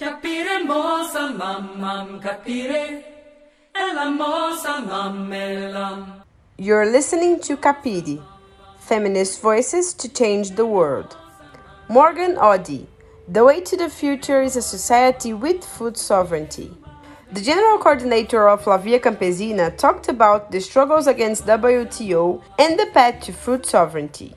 Capire 0.00 0.62
mosa 0.64 1.28
mamam 1.36 2.22
capire 2.22 3.02
e 3.74 3.94
la 3.94 4.08
mosa 4.08 4.80
mammelam. 4.86 6.22
You're 6.56 6.86
listening 6.86 7.40
to 7.40 7.56
Capire, 7.56 8.22
Feminist 8.78 9.40
Voices 9.40 9.92
to 9.94 10.08
Change 10.08 10.52
the 10.52 10.64
World. 10.64 11.16
Morgan 11.88 12.38
Ody, 12.38 12.86
The 13.26 13.44
Way 13.44 13.60
to 13.62 13.76
the 13.76 13.88
Future 13.88 14.40
is 14.40 14.54
a 14.54 14.62
Society 14.62 15.32
with 15.32 15.64
Food 15.64 15.96
Sovereignty. 15.96 16.70
The 17.32 17.40
General 17.40 17.78
Coordinator 17.78 18.48
of 18.48 18.68
La 18.68 18.78
Via 18.78 19.00
Campesina 19.00 19.76
talked 19.76 20.08
about 20.08 20.52
the 20.52 20.60
struggles 20.60 21.08
against 21.08 21.44
WTO 21.44 22.40
and 22.60 22.78
the 22.78 22.86
path 22.94 23.20
to 23.24 23.32
food 23.32 23.66
sovereignty. 23.66 24.36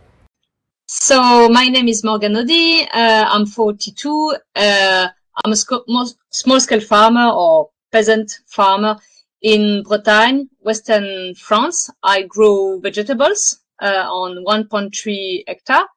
So 0.87 1.47
my 1.49 1.67
name 1.67 1.87
is 1.87 2.03
Morgan 2.03 2.35
Ody. 2.35 2.87
Uh, 2.91 3.25
I'm 3.29 3.45
42. 3.45 4.37
Uh, 4.55 5.09
I'm 5.43 5.53
a 5.53 6.05
small-scale 6.29 6.81
farmer 6.81 7.29
or 7.29 7.69
peasant 7.91 8.31
farmer 8.47 8.97
in 9.41 9.83
Bretagne, 9.83 10.45
Western 10.59 11.33
France. 11.35 11.89
I 12.03 12.23
grow 12.23 12.79
vegetables 12.79 13.59
uh, 13.81 14.05
on 14.07 14.45
1.3 14.45 15.43
hectare. 15.47 15.87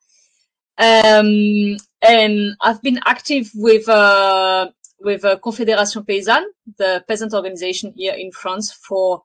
Um, 0.78 1.76
and 2.00 2.56
I've 2.60 2.82
been 2.82 3.00
active 3.04 3.50
with 3.54 3.88
uh, 3.88 4.70
with 5.00 5.22
Confédération 5.22 6.06
Paysanne, 6.06 6.46
the 6.78 7.04
peasant 7.06 7.34
organization 7.34 7.92
here 7.94 8.14
in 8.14 8.32
France, 8.32 8.72
for 8.72 9.24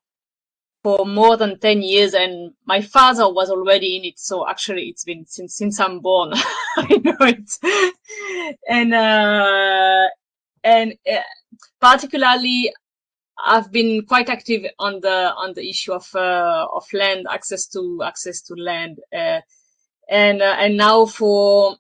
for 0.84 1.06
more 1.06 1.36
than 1.36 1.60
10 1.60 1.82
years 1.82 2.14
and 2.14 2.54
my 2.66 2.82
father 2.82 3.32
was 3.32 3.50
already 3.50 3.98
in 3.98 4.06
it 4.06 4.18
so 4.18 4.48
actually 4.48 4.84
it's 4.84 5.04
been 5.04 5.26
since 5.26 5.58
since 5.58 5.80
i'm 5.80 6.00
born 6.00 6.32
i 6.78 7.02
know 7.04 7.18
it 7.20 7.52
and 8.70 8.94
uh, 8.94 9.99
and 10.80 10.94
uh, 11.12 11.22
particularly 11.80 12.72
i've 13.46 13.72
been 13.72 14.06
quite 14.06 14.30
active 14.30 14.64
on 14.80 15.00
the 15.02 15.18
on 15.44 15.54
the 15.54 15.70
issue 15.70 15.94
of 15.94 16.08
uh, 16.16 16.68
of 16.74 16.86
land 16.94 17.26
access 17.32 17.68
to 17.68 18.02
access 18.04 18.42
to 18.42 18.54
land 18.56 18.98
uh, 19.16 19.40
and 20.10 20.42
uh, 20.42 20.56
and 20.60 20.78
now 20.78 21.06
for 21.06 21.76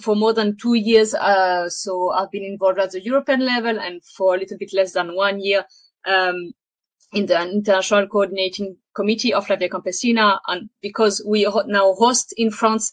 for 0.00 0.14
more 0.16 0.32
than 0.32 0.56
two 0.56 0.74
years 0.74 1.14
uh, 1.14 1.68
so 1.68 2.10
i've 2.10 2.30
been 2.30 2.44
involved 2.44 2.78
at 2.78 2.92
the 2.92 3.02
european 3.02 3.40
level 3.40 3.78
and 3.78 4.02
for 4.16 4.34
a 4.34 4.38
little 4.38 4.58
bit 4.58 4.72
less 4.72 4.92
than 4.92 5.14
one 5.14 5.40
year 5.40 5.64
um, 6.06 6.52
in 7.12 7.26
the 7.26 7.40
international 7.50 8.06
coordinating 8.06 8.76
committee 8.94 9.34
of 9.34 9.48
La 9.48 9.56
Via 9.56 9.68
Campesina, 9.68 10.38
and 10.46 10.70
because 10.80 11.22
we 11.26 11.46
now 11.66 11.92
host 11.94 12.32
in 12.36 12.50
France 12.50 12.92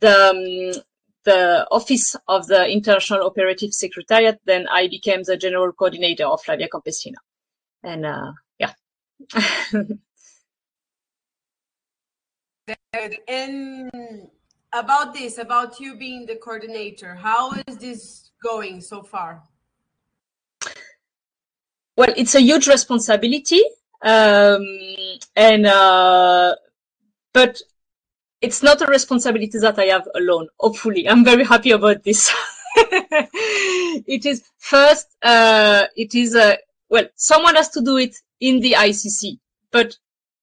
the 0.00 0.74
um, 0.74 0.82
the 1.24 1.66
office 1.70 2.16
of 2.26 2.46
the 2.46 2.68
International 2.68 3.26
Operative 3.26 3.72
Secretariat, 3.72 4.40
then 4.44 4.66
I 4.68 4.88
became 4.88 5.22
the 5.24 5.36
general 5.36 5.72
coordinator 5.72 6.26
of 6.26 6.40
La 6.48 6.56
Via 6.56 6.68
Campesina, 6.68 7.18
and 7.82 8.06
uh, 8.06 8.32
yeah. 8.58 8.72
and 13.28 13.90
about 14.72 15.14
this, 15.14 15.38
about 15.38 15.80
you 15.80 15.96
being 15.96 16.26
the 16.26 16.36
coordinator, 16.36 17.14
how 17.14 17.52
is 17.66 17.78
this 17.78 18.30
going 18.42 18.80
so 18.80 19.02
far? 19.02 19.42
well, 21.98 22.14
it's 22.16 22.36
a 22.36 22.40
huge 22.40 22.68
responsibility, 22.68 23.60
um, 24.02 24.64
and 25.34 25.66
uh, 25.66 26.54
but 27.32 27.60
it's 28.40 28.62
not 28.62 28.80
a 28.82 28.86
responsibility 28.86 29.58
that 29.58 29.78
I 29.78 29.86
have 29.86 30.06
alone. 30.14 30.48
Hopefully, 30.58 31.08
I'm 31.08 31.24
very 31.24 31.44
happy 31.44 31.70
about 31.72 32.04
this. 32.04 32.32
it 32.76 34.24
is 34.26 34.42
first, 34.58 35.08
uh, 35.22 35.86
it 35.96 36.14
is 36.14 36.34
a 36.34 36.58
well, 36.88 37.04
someone 37.16 37.56
has 37.56 37.68
to 37.70 37.82
do 37.82 37.98
it 37.98 38.16
in 38.40 38.60
the 38.60 38.72
ICC, 38.72 39.38
but 39.70 39.96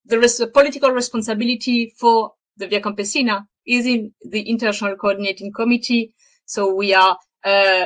the 0.05 0.51
political 0.53 0.91
responsibility 0.91 1.93
for 1.97 2.33
the 2.57 2.67
Via 2.67 2.81
Campesina 2.81 3.47
is 3.65 3.85
in 3.85 4.13
the 4.21 4.41
International 4.41 4.95
Coordinating 4.95 5.51
Committee. 5.51 6.13
So 6.45 6.73
we 6.73 6.93
are 6.93 7.17
uh, 7.43 7.85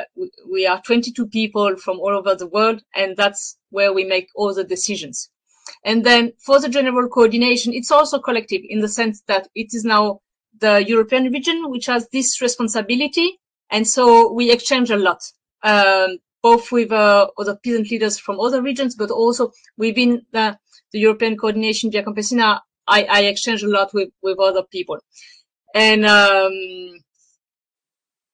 we 0.50 0.66
are 0.66 0.80
22 0.82 1.28
people 1.28 1.76
from 1.76 2.00
all 2.00 2.16
over 2.16 2.34
the 2.34 2.46
world, 2.46 2.82
and 2.94 3.16
that's 3.16 3.56
where 3.70 3.92
we 3.92 4.04
make 4.04 4.28
all 4.34 4.54
the 4.54 4.64
decisions. 4.64 5.30
And 5.84 6.04
then 6.04 6.32
for 6.38 6.60
the 6.60 6.68
general 6.68 7.08
coordination, 7.08 7.72
it's 7.72 7.90
also 7.90 8.18
collective 8.18 8.62
in 8.68 8.80
the 8.80 8.88
sense 8.88 9.22
that 9.26 9.48
it 9.54 9.68
is 9.72 9.84
now 9.84 10.20
the 10.58 10.84
European 10.86 11.32
region 11.32 11.70
which 11.70 11.86
has 11.86 12.08
this 12.12 12.40
responsibility. 12.42 13.40
And 13.70 13.86
so 13.86 14.32
we 14.32 14.50
exchange 14.50 14.90
a 14.90 14.96
lot, 14.96 15.22
um, 15.62 16.18
both 16.42 16.70
with 16.70 16.92
uh, 16.92 17.28
other 17.38 17.56
peasant 17.56 17.90
leaders 17.90 18.18
from 18.18 18.40
other 18.40 18.60
regions, 18.60 18.94
but 18.94 19.10
also 19.10 19.52
within 19.78 20.26
the, 20.32 20.58
the 20.92 20.98
European 20.98 21.36
coordination, 21.36 21.90
Via 21.90 22.02
Campesina, 22.02 22.60
I, 22.86 23.04
I 23.04 23.20
exchange 23.22 23.62
a 23.62 23.68
lot 23.68 23.94
with, 23.94 24.10
with 24.22 24.38
other 24.38 24.64
people. 24.64 24.98
And, 25.74 26.04
um, 26.04 26.98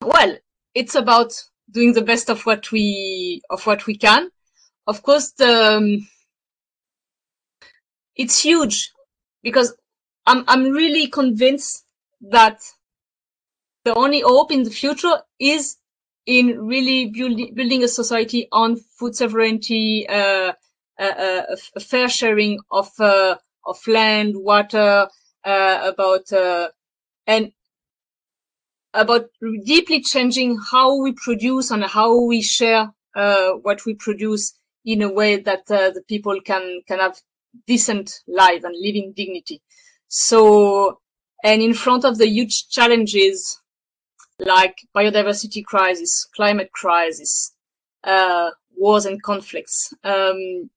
well, 0.01 0.37
it's 0.75 0.95
about 0.95 1.33
doing 1.71 1.93
the 1.93 2.03
best 2.03 2.31
of 2.31 2.47
what 2.47 2.73
we 2.73 3.43
of 3.51 3.67
what 3.67 3.87
we 3.87 3.97
can. 3.97 4.31
Of 4.87 5.03
course, 5.03 5.33
the, 5.33 5.77
um, 5.77 6.09
it's 8.17 8.41
huge 8.43 8.93
because 9.43 9.75
I'm 10.27 10.45
I'm 10.49 10.65
really 10.71 11.07
convinced 11.09 11.85
that 12.31 12.61
the 13.85 13.95
only 13.95 14.21
hope 14.21 14.51
in 14.51 14.65
the 14.65 14.71
future 14.71 15.19
is 15.39 15.77
in 16.27 16.67
really 16.67 17.11
building 17.11 17.55
building 17.55 17.85
a 17.85 17.89
society 17.89 18.49
on 18.51 18.77
food 18.99 19.15
sovereignty, 19.15 20.09
uh, 20.09 20.53
a, 20.99 21.57
a, 21.77 21.81
fair 21.81 22.09
sharing 22.09 22.59
of 22.71 22.91
uh, 22.99 23.37
of 23.65 23.79
land, 23.87 24.35
water, 24.37 25.09
uh, 25.45 25.81
about 25.85 26.33
uh, 26.33 26.69
and 27.27 27.53
about 28.93 29.27
deeply 29.65 30.01
changing 30.01 30.59
how 30.71 31.01
we 31.01 31.13
produce 31.13 31.71
and 31.71 31.85
how 31.85 32.25
we 32.25 32.43
share 32.43 32.91
uh, 33.15 33.51
what 33.51 33.85
we 33.85 33.95
produce 33.95 34.55
in 34.85 35.03
a 35.03 35.13
way 35.13 35.37
that 35.37 35.71
uh, 35.71 35.91
the 35.91 36.03
people 36.09 36.41
can 36.41 36.81
can 36.89 36.99
have 36.99 37.17
decent 37.67 38.13
life 38.27 38.65
and 38.65 38.75
living 38.79 39.13
dignity. 39.17 39.63
So, 40.09 41.01
and 41.45 41.63
in 41.63 41.75
front 41.75 42.05
of 42.05 42.19
the 42.19 42.29
huge 42.29 42.69
challenges 42.69 43.61
like 44.39 44.77
biodiversity 44.95 45.65
crisis, 45.65 46.27
climate 46.35 46.71
crisis, 46.73 47.53
uh, 48.05 48.51
wars 48.77 49.07
and 49.07 49.23
conflicts, 49.23 49.93
um, 50.05 50.71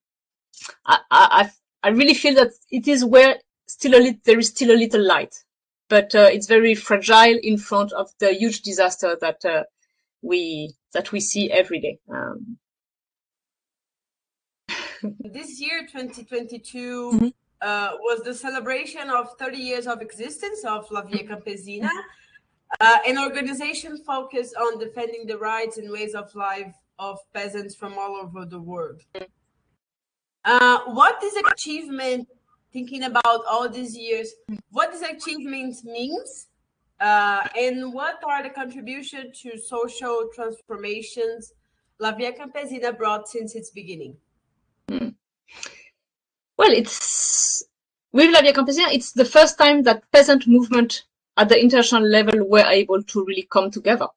I, 0.85 0.99
I, 1.11 1.49
I 1.83 1.89
really 1.89 2.13
feel 2.13 2.35
that 2.35 2.51
it 2.71 2.87
is 2.87 3.05
where 3.05 3.37
still 3.67 3.95
a 3.95 4.01
little, 4.01 4.19
there 4.25 4.39
is 4.39 4.49
still 4.49 4.71
a 4.71 4.77
little 4.79 5.05
light 5.05 5.33
but 5.89 6.13
uh, 6.15 6.29
it's 6.31 6.47
very 6.47 6.75
fragile 6.75 7.37
in 7.41 7.57
front 7.57 7.91
of 7.91 8.09
the 8.19 8.33
huge 8.33 8.61
disaster 8.61 9.17
that 9.19 9.43
uh, 9.43 9.63
we 10.21 10.73
that 10.93 11.11
we 11.11 11.19
see 11.19 11.51
every 11.51 11.81
day. 11.81 11.99
Um. 12.09 12.57
This 15.19 15.59
year, 15.59 15.81
2022, 15.81 17.11
mm-hmm. 17.11 17.27
uh, 17.61 17.89
was 17.99 18.21
the 18.23 18.33
celebration 18.33 19.09
of 19.09 19.37
30 19.37 19.57
years 19.57 19.87
of 19.87 20.01
existence 20.01 20.63
of 20.65 20.89
La 20.91 21.01
Via 21.01 21.23
Campesina, 21.23 21.89
uh, 22.79 22.97
an 23.07 23.17
organization 23.17 23.97
focused 24.05 24.55
on 24.55 24.79
defending 24.79 25.25
the 25.25 25.37
rights 25.37 25.77
and 25.77 25.89
ways 25.91 26.13
of 26.13 26.33
life 26.35 26.73
of 26.99 27.17
peasants 27.33 27.75
from 27.75 27.93
all 27.97 28.15
over 28.15 28.45
the 28.45 28.59
world. 28.59 29.01
Uh, 30.45 30.79
what 30.87 31.19
this 31.21 31.35
achievement 31.51 32.27
thinking 32.71 33.03
about 33.03 33.41
all 33.49 33.67
these 33.67 33.97
years, 33.97 34.33
what 34.71 34.91
this 34.91 35.01
achievement 35.01 35.75
means, 35.83 36.47
uh, 36.99 37.47
and 37.57 37.93
what 37.93 38.21
are 38.27 38.43
the 38.43 38.49
contributions 38.49 39.39
to 39.41 39.57
social 39.57 40.29
transformations 40.35 41.53
La 41.99 42.11
Via 42.13 42.31
Campesina 42.31 42.95
brought 42.95 43.27
since 43.27 43.55
its 43.55 43.71
beginning? 43.71 44.15
Hmm. 44.89 45.09
Well, 46.57 46.71
it's 46.71 47.63
with 48.11 48.33
La 48.33 48.41
Via 48.41 48.53
Campesina, 48.53 48.91
it's 48.91 49.11
the 49.11 49.23
first 49.25 49.57
time 49.57 49.83
that 49.83 50.03
peasant 50.11 50.47
movement 50.47 51.03
at 51.37 51.47
the 51.47 51.61
international 51.61 52.03
level 52.03 52.47
were 52.49 52.65
able 52.65 53.03
to 53.03 53.23
really 53.23 53.47
come 53.51 53.69
together. 53.69 54.07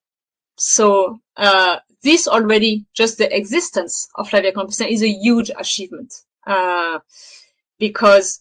So 0.57 1.21
uh, 1.37 1.79
this 2.03 2.27
already, 2.27 2.87
just 2.95 3.19
the 3.19 3.35
existence 3.37 4.09
of 4.15 4.33
La 4.33 4.41
Via 4.41 4.53
Campesina 4.53 4.91
is 4.91 5.03
a 5.03 5.09
huge 5.09 5.51
achievement. 5.57 6.15
Uh, 6.47 7.01
because 7.79 8.41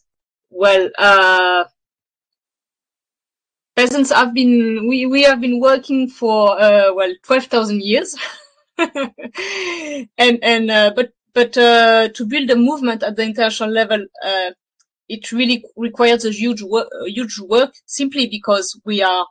well 0.50 0.90
uh, 0.98 1.66
peasants 3.76 4.12
have 4.12 4.34
been 4.34 4.88
we, 4.88 5.06
we 5.06 5.24
have 5.24 5.42
been 5.42 5.60
working 5.60 6.08
for 6.08 6.60
uh, 6.62 6.94
well 6.94 7.14
12,000 7.24 7.82
years 7.82 8.16
and 8.78 10.40
and 10.44 10.72
uh, 10.72 10.92
but 10.96 11.12
but 11.34 11.58
uh, 11.58 12.10
to 12.10 12.26
build 12.26 12.50
a 12.50 12.56
movement 12.56 13.04
at 13.04 13.16
the 13.16 13.24
international 13.24 13.70
level 13.70 14.06
uh, 14.26 14.52
it 15.10 15.32
really 15.32 15.64
requires 15.76 16.26
a 16.26 16.32
huge 16.32 16.62
work 16.62 16.88
huge 17.06 17.40
work 17.40 17.74
simply 17.86 18.28
because 18.28 18.80
we 18.86 19.02
are 19.02 19.26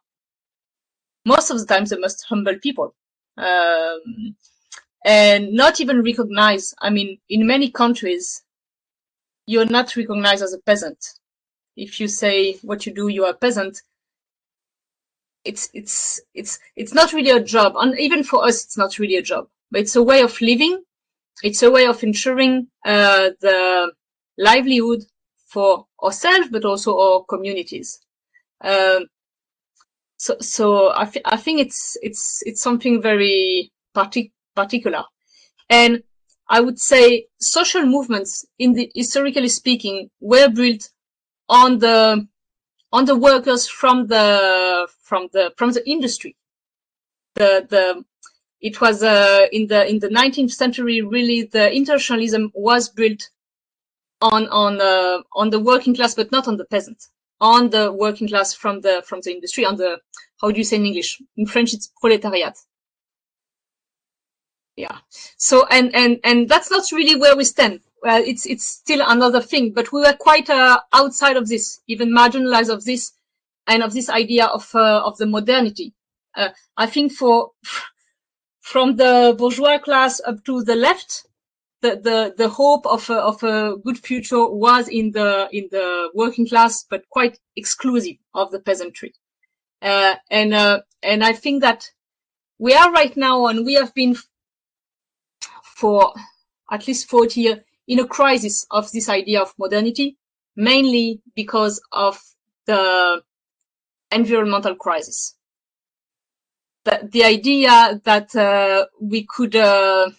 most 1.25 1.51
of 1.51 1.59
the 1.59 1.67
time 1.67 1.85
the 1.85 1.99
most 1.99 2.25
humble 2.29 2.59
people 2.59 2.95
um, 3.37 4.37
and 5.05 5.53
not 5.53 5.81
even 5.81 6.03
recognized. 6.03 6.75
I 6.81 6.91
mean, 6.91 7.19
in 7.29 7.47
many 7.47 7.71
countries, 7.71 8.43
you're 9.47 9.67
not 9.67 9.97
recognized 9.97 10.43
as 10.43 10.53
a 10.53 10.59
peasant. 10.59 10.99
If 11.77 12.01
you 12.01 12.09
say 12.09 12.55
what 12.63 12.87
you 12.87 12.95
do, 12.95 13.09
you 13.09 13.25
are 13.25 13.31
a 13.31 13.35
peasant. 13.35 13.83
It's 15.45 15.71
it's 15.73 16.21
it's 16.35 16.59
it's 16.77 16.93
not 16.93 17.13
really 17.15 17.31
a 17.31 17.43
job, 17.43 17.75
and 17.77 17.99
even 17.99 18.23
for 18.25 18.45
us, 18.45 18.65
it's 18.65 18.77
not 18.77 18.99
really 18.99 19.17
a 19.17 19.23
job. 19.23 19.49
But 19.71 19.83
it's 19.83 19.97
a 19.97 20.03
way 20.03 20.21
of 20.23 20.39
living. 20.41 20.83
It's 21.43 21.63
a 21.63 21.71
way 21.71 21.87
of 21.87 22.03
ensuring 22.03 22.69
uh, 22.85 23.31
the 23.41 23.93
livelihood 24.39 25.01
for 25.47 25.87
ourselves, 26.03 26.49
but 26.51 26.65
also 26.65 26.99
our 26.99 27.25
communities. 27.25 27.99
Um, 28.63 29.07
so, 30.19 30.37
so 30.41 30.93
I, 30.95 31.07
th- 31.07 31.25
I 31.25 31.37
think 31.37 31.61
it's 31.61 31.97
it's 32.03 32.43
it's 32.45 32.63
something 32.63 33.01
very 33.01 33.73
partic- 33.97 34.33
particular, 34.55 35.05
and 35.71 36.03
I 36.49 36.61
would 36.61 36.79
say 36.79 37.27
social 37.41 37.87
movements, 37.87 38.45
in 38.59 38.75
the 38.75 38.91
historically 38.95 39.49
speaking, 39.49 40.11
were 40.21 40.49
built 40.51 40.91
on 41.49 41.79
the 41.79 42.27
on 42.93 43.05
the 43.07 43.17
workers 43.17 43.67
from 43.67 44.09
the 44.09 44.89
from 45.03 45.29
the 45.33 45.53
from 45.57 45.73
the 45.73 45.89
industry. 45.89 46.37
The 47.37 47.67
the 47.69 48.05
it 48.61 48.81
was 48.81 49.03
uh, 49.03 49.47
in 49.53 49.67
the 49.69 49.89
in 49.89 49.99
the 49.99 50.09
19th 50.09 50.53
century 50.53 51.03
really 51.03 51.45
the 51.45 51.73
internationalism 51.73 52.51
was 52.55 52.89
built 52.89 53.31
on 54.21 54.49
on 54.49 54.81
uh, 54.81 55.23
on 55.33 55.51
the 55.51 55.61
working 55.61 55.95
class, 55.95 56.15
but 56.15 56.31
not 56.31 56.47
on 56.47 56.57
the 56.57 56.65
peasant, 56.65 57.07
on 57.41 57.71
the 57.71 57.93
working 57.93 58.29
class 58.29 58.53
from 58.53 58.81
the 58.81 59.03
from 59.07 59.21
the 59.23 59.33
industry, 59.33 59.65
on 59.65 59.77
the 59.77 59.99
how 60.41 60.51
do 60.51 60.59
you 60.59 60.65
say 60.65 60.77
in 60.77 60.87
English? 60.87 61.21
In 61.37 61.47
French, 61.47 61.75
it's 61.75 61.91
proletariat. 62.01 62.59
Yeah. 64.77 64.99
So 65.37 65.67
and 65.67 65.95
and 65.95 66.19
and 66.25 66.49
that's 66.49 66.71
not 66.71 66.85
really 66.93 67.19
where 67.19 67.37
we 67.37 67.45
stand. 67.45 67.81
Well, 68.03 68.23
it's 68.25 68.47
it's 68.47 68.67
still 68.67 69.03
another 69.07 69.41
thing, 69.41 69.73
but 69.73 69.93
we 69.93 70.01
were 70.01 70.17
quite 70.19 70.49
uh, 70.49 70.81
outside 70.93 71.37
of 71.37 71.49
this, 71.49 71.81
even 71.87 72.11
marginalized 72.11 72.73
of 72.73 72.85
this, 72.85 73.13
and 73.67 73.83
of 73.83 73.93
this 73.93 74.09
idea 74.09 74.47
of 74.47 74.71
uh, 74.75 75.03
of 75.05 75.19
the 75.19 75.27
modernity. 75.27 75.93
Uh, 76.35 76.51
I 76.77 76.87
think 76.87 77.13
for 77.13 77.51
from 78.71 78.95
the 78.95 79.35
bourgeois 79.37 79.79
class 79.79 80.21
up 80.25 80.45
to 80.45 80.63
the 80.63 80.77
left, 80.77 81.27
the 81.83 81.97
the, 81.97 82.35
the 82.37 82.49
hope 82.49 82.87
of 82.87 83.11
a, 83.11 83.17
of 83.17 83.43
a 83.43 83.77
good 83.85 83.99
future 83.99 84.47
was 84.49 84.87
in 84.87 85.11
the 85.11 85.49
in 85.51 85.69
the 85.73 86.09
working 86.15 86.47
class, 86.47 86.85
but 86.89 87.09
quite 87.11 87.37
exclusive 87.57 88.17
of 88.33 88.53
the 88.53 88.61
peasantry. 88.61 89.13
Uh, 89.83 90.15
and 90.31 90.55
uh, 90.55 90.83
and 91.03 91.25
I 91.25 91.33
think 91.33 91.63
that 91.63 91.91
we 92.59 92.73
are 92.75 92.93
right 92.93 93.17
now, 93.17 93.47
and 93.47 93.67
we 93.67 93.75
have 93.75 93.93
been 93.93 94.15
for 95.65 96.13
at 96.71 96.87
least 96.87 97.11
40 97.11 97.41
years 97.41 97.59
in 97.89 97.99
a 97.99 98.07
crisis 98.07 98.67
of 98.71 98.93
this 98.93 99.09
idea 99.09 99.41
of 99.41 99.53
modernity, 99.59 100.17
mainly 100.55 101.23
because 101.35 101.83
of 101.91 102.21
the 102.67 103.21
environmental 104.13 104.77
crisis. 104.77 105.35
The, 106.85 107.09
the 107.13 107.25
idea 107.25 108.01
that 108.05 108.35
uh, 108.35 108.87
we 109.01 109.27
could 109.29 109.55
uh, 109.55 110.11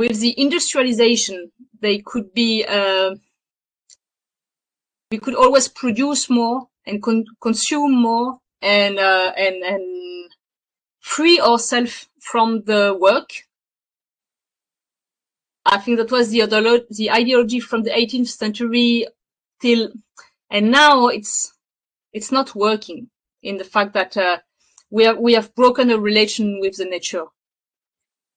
with 0.00 0.18
the 0.20 0.34
industrialization, 0.40 1.52
they 1.82 1.98
could 1.98 2.32
be, 2.32 2.64
uh, 2.64 3.14
we 5.10 5.18
could 5.18 5.34
always 5.34 5.68
produce 5.68 6.30
more 6.30 6.68
and 6.86 7.02
con- 7.02 7.26
consume 7.42 8.00
more 8.00 8.38
and, 8.62 8.98
uh, 8.98 9.30
and, 9.36 9.62
and 9.62 10.30
free 11.00 11.38
ourselves 11.38 12.08
from 12.18 12.62
the 12.64 12.96
work. 12.98 13.28
I 15.66 15.76
think 15.76 15.98
that 15.98 16.10
was 16.10 16.30
the, 16.30 16.46
the 16.90 17.10
ideology 17.10 17.60
from 17.60 17.82
the 17.82 17.90
18th 17.90 18.28
century 18.28 19.06
till, 19.60 19.90
and 20.50 20.70
now 20.70 21.08
it's, 21.08 21.52
it's 22.14 22.32
not 22.32 22.54
working 22.54 23.10
in 23.42 23.58
the 23.58 23.64
fact 23.64 23.92
that, 23.92 24.16
uh, 24.16 24.38
we 24.90 25.04
have, 25.04 25.18
we 25.18 25.34
have 25.34 25.54
broken 25.54 25.90
a 25.90 25.98
relation 25.98 26.58
with 26.60 26.76
the 26.76 26.84
nature. 26.84 27.24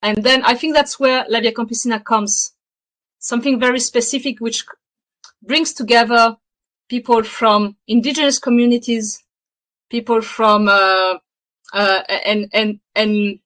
And 0.02 0.24
then 0.24 0.44
I 0.44 0.54
think 0.56 0.76
that's 0.76 1.00
where 1.00 1.26
La 1.30 1.40
Via 1.40 1.54
Campesina 1.54 2.04
comes. 2.04 2.54
Something 3.20 3.60
very 3.60 3.80
specific 3.80 4.40
which 4.40 4.66
brings 5.42 5.74
together 5.74 6.38
people 6.90 7.24
from 7.24 7.78
indigenous 7.88 8.38
communities, 8.38 9.24
people 9.90 10.22
from 10.22 10.68
uh, 10.68 11.16
uh, 11.74 12.02
and 12.26 12.50
and 12.54 12.80
and 12.96 13.40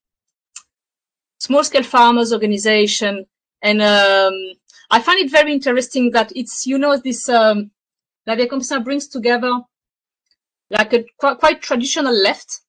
small 1.40 1.64
scale 1.64 1.84
farmers 1.84 2.34
organization, 2.34 3.26
and 3.62 3.82
um, 3.84 4.34
I 4.90 5.00
find 5.00 5.20
it 5.20 5.32
very 5.32 5.54
interesting 5.54 6.10
that 6.12 6.32
it's 6.36 6.66
you 6.66 6.80
know 6.80 6.98
this 6.98 7.30
um, 7.30 7.70
La 8.26 8.36
Via 8.36 8.48
Campesina 8.48 8.84
brings 8.84 9.08
together 9.08 9.62
like 10.72 10.92
a 10.94 11.06
quite, 11.18 11.38
quite 11.38 11.62
traditional 11.62 12.14
left 12.14 12.62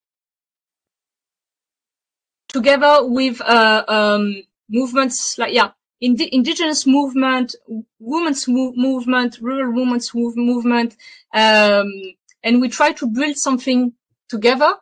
together 2.49 3.01
with 3.03 3.41
uh, 3.41 3.85
um, 3.89 4.43
movements 4.69 5.37
like 5.39 5.53
yeah 5.53 5.71
ind- 6.01 6.21
indigenous 6.21 6.87
movement 6.87 7.55
women's 7.99 8.47
move- 8.49 8.77
movement 8.77 9.39
rural 9.41 9.73
women's 9.73 10.15
move- 10.15 10.37
movement 10.37 10.97
um, 11.35 11.91
and 12.43 12.61
we 12.61 12.69
try 12.69 12.93
to 12.93 13.07
build 13.07 13.37
something 13.37 13.93
together 14.29 14.75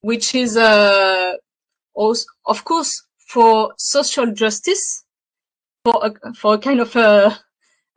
which 0.00 0.34
is 0.34 0.56
uh, 0.56 1.32
also, 1.94 2.26
of 2.46 2.64
course 2.64 3.04
for 3.28 3.72
social 3.78 4.32
justice 4.32 5.04
for 5.84 6.00
a, 6.06 6.34
for 6.34 6.54
a 6.54 6.58
kind 6.58 6.80
of 6.80 6.94
a, 6.96 7.38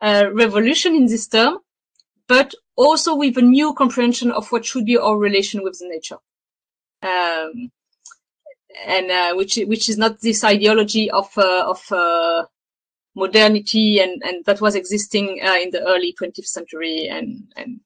a 0.02 0.32
revolution 0.32 0.96
in 0.96 1.06
this 1.06 1.28
term 1.28 1.58
but 2.28 2.54
also 2.76 3.16
with 3.16 3.38
a 3.38 3.42
new 3.42 3.74
comprehension 3.74 4.32
of 4.32 4.52
what 4.52 4.66
should 4.66 4.86
be 4.86 4.98
our 4.98 5.18
relation 5.18 5.64
with 5.64 5.78
the 5.80 5.88
nature. 5.88 6.18
Um, 7.04 7.72
and 8.86 9.12
uh, 9.12 9.34
which 9.36 9.58
which 9.68 9.90
is 9.90 9.98
not 9.98 10.20
this 10.22 10.44
ideology 10.44 11.10
of 11.12 11.30
uh, 11.38 11.66
of 11.68 11.82
uh, 11.92 12.46
modernity 13.16 14.00
and 14.00 14.22
and 14.24 14.46
that 14.46 14.62
was 14.62 14.76
existing 14.76 15.40
uh, 15.44 15.56
in 15.56 15.72
the 15.72 15.82
early 15.88 16.14
20th 16.20 16.46
century 16.46 17.08
and 17.08 17.44
and 17.56 17.80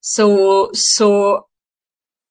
so 0.00 0.70
so 0.72 1.46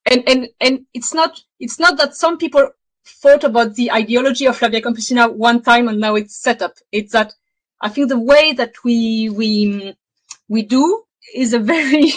and 0.06 0.28
and 0.28 0.48
and 0.60 0.86
it's 0.94 1.14
not 1.14 1.40
it's 1.60 1.80
not 1.80 1.98
that 1.98 2.16
some 2.16 2.38
people 2.38 2.70
thought 3.08 3.44
about 3.44 3.76
the 3.76 3.92
ideology 3.92 4.46
of 4.46 4.62
La 4.62 4.70
Via 4.70 4.82
Campesina 4.82 5.34
one 5.34 5.62
time 5.62 5.88
and 5.88 6.00
now 6.00 6.16
it's 6.16 6.36
set 6.42 6.62
up. 6.62 6.74
It's 6.92 7.14
that 7.14 7.34
I 7.82 7.90
think 7.90 8.10
the 8.10 8.20
way 8.20 8.54
that 8.54 8.84
we 8.84 9.30
we 9.30 9.96
we 10.48 10.64
do 10.64 11.04
is 11.36 11.54
a 11.54 11.60
very 11.60 12.12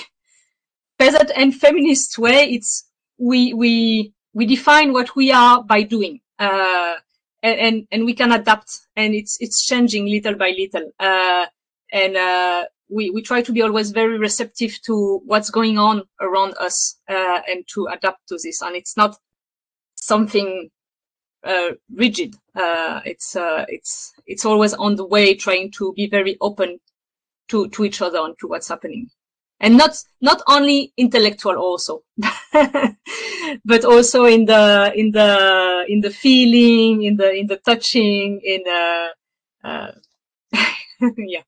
peasant 0.98 1.30
and 1.34 1.54
feminist 1.54 2.18
way. 2.18 2.50
It's 2.50 2.84
we 3.18 3.54
we 3.54 4.12
we 4.32 4.46
define 4.46 4.92
what 4.92 5.16
we 5.16 5.32
are 5.32 5.62
by 5.62 5.82
doing 5.82 6.20
uh, 6.38 6.94
and 7.42 7.86
and 7.90 8.04
we 8.04 8.14
can 8.14 8.32
adapt 8.32 8.80
and 8.96 9.14
it's 9.14 9.36
it's 9.40 9.64
changing 9.64 10.06
little 10.06 10.34
by 10.34 10.50
little. 10.56 10.90
Uh, 10.98 11.46
and 11.92 12.16
uh, 12.16 12.64
we 12.88 13.10
we 13.10 13.22
try 13.22 13.42
to 13.42 13.52
be 13.52 13.62
always 13.62 13.90
very 13.90 14.18
receptive 14.18 14.78
to 14.82 15.20
what's 15.24 15.50
going 15.50 15.78
on 15.78 16.02
around 16.20 16.54
us 16.60 16.98
uh, 17.08 17.40
and 17.48 17.64
to 17.74 17.86
adapt 17.86 18.28
to 18.28 18.38
this. 18.42 18.60
And 18.62 18.76
it's 18.76 18.96
not 18.96 19.16
something 19.94 20.70
uh, 21.44 21.70
rigid. 21.94 22.34
Uh, 22.54 23.00
it's 23.04 23.36
it's 23.68 24.12
it's 24.26 24.44
always 24.44 24.74
on 24.74 24.96
the 24.96 25.06
way 25.06 25.34
trying 25.34 25.70
to 25.72 25.92
be 25.94 26.08
very 26.08 26.36
open 26.40 26.78
to 27.48 27.68
to 27.70 27.84
each 27.84 28.02
other 28.02 28.18
and 28.18 28.34
to 28.40 28.48
what's 28.48 28.68
happening 28.68 29.10
and 29.60 29.76
not 29.76 29.96
not 30.20 30.42
only 30.48 30.92
intellectual 30.96 31.56
also 31.56 32.02
but 33.64 33.84
also 33.84 34.24
in 34.24 34.46
the 34.46 34.92
in 34.94 35.10
the 35.12 35.84
in 35.88 36.00
the 36.00 36.10
feeling 36.10 37.02
in 37.02 37.16
the 37.16 37.30
in 37.32 37.46
the 37.46 37.56
touching 37.56 38.40
in 38.42 38.62
the 38.64 39.08
uh, 39.62 39.92
yeah. 41.16 41.42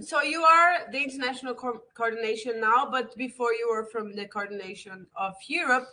So 0.00 0.22
you 0.22 0.42
are 0.42 0.90
the 0.92 1.02
international 1.02 1.54
co- 1.54 1.82
coordination 1.94 2.60
now 2.60 2.88
but 2.90 3.16
before 3.16 3.52
you 3.52 3.68
were 3.70 3.84
from 3.84 4.14
the 4.14 4.26
coordination 4.26 5.06
of 5.16 5.34
europe 5.46 5.88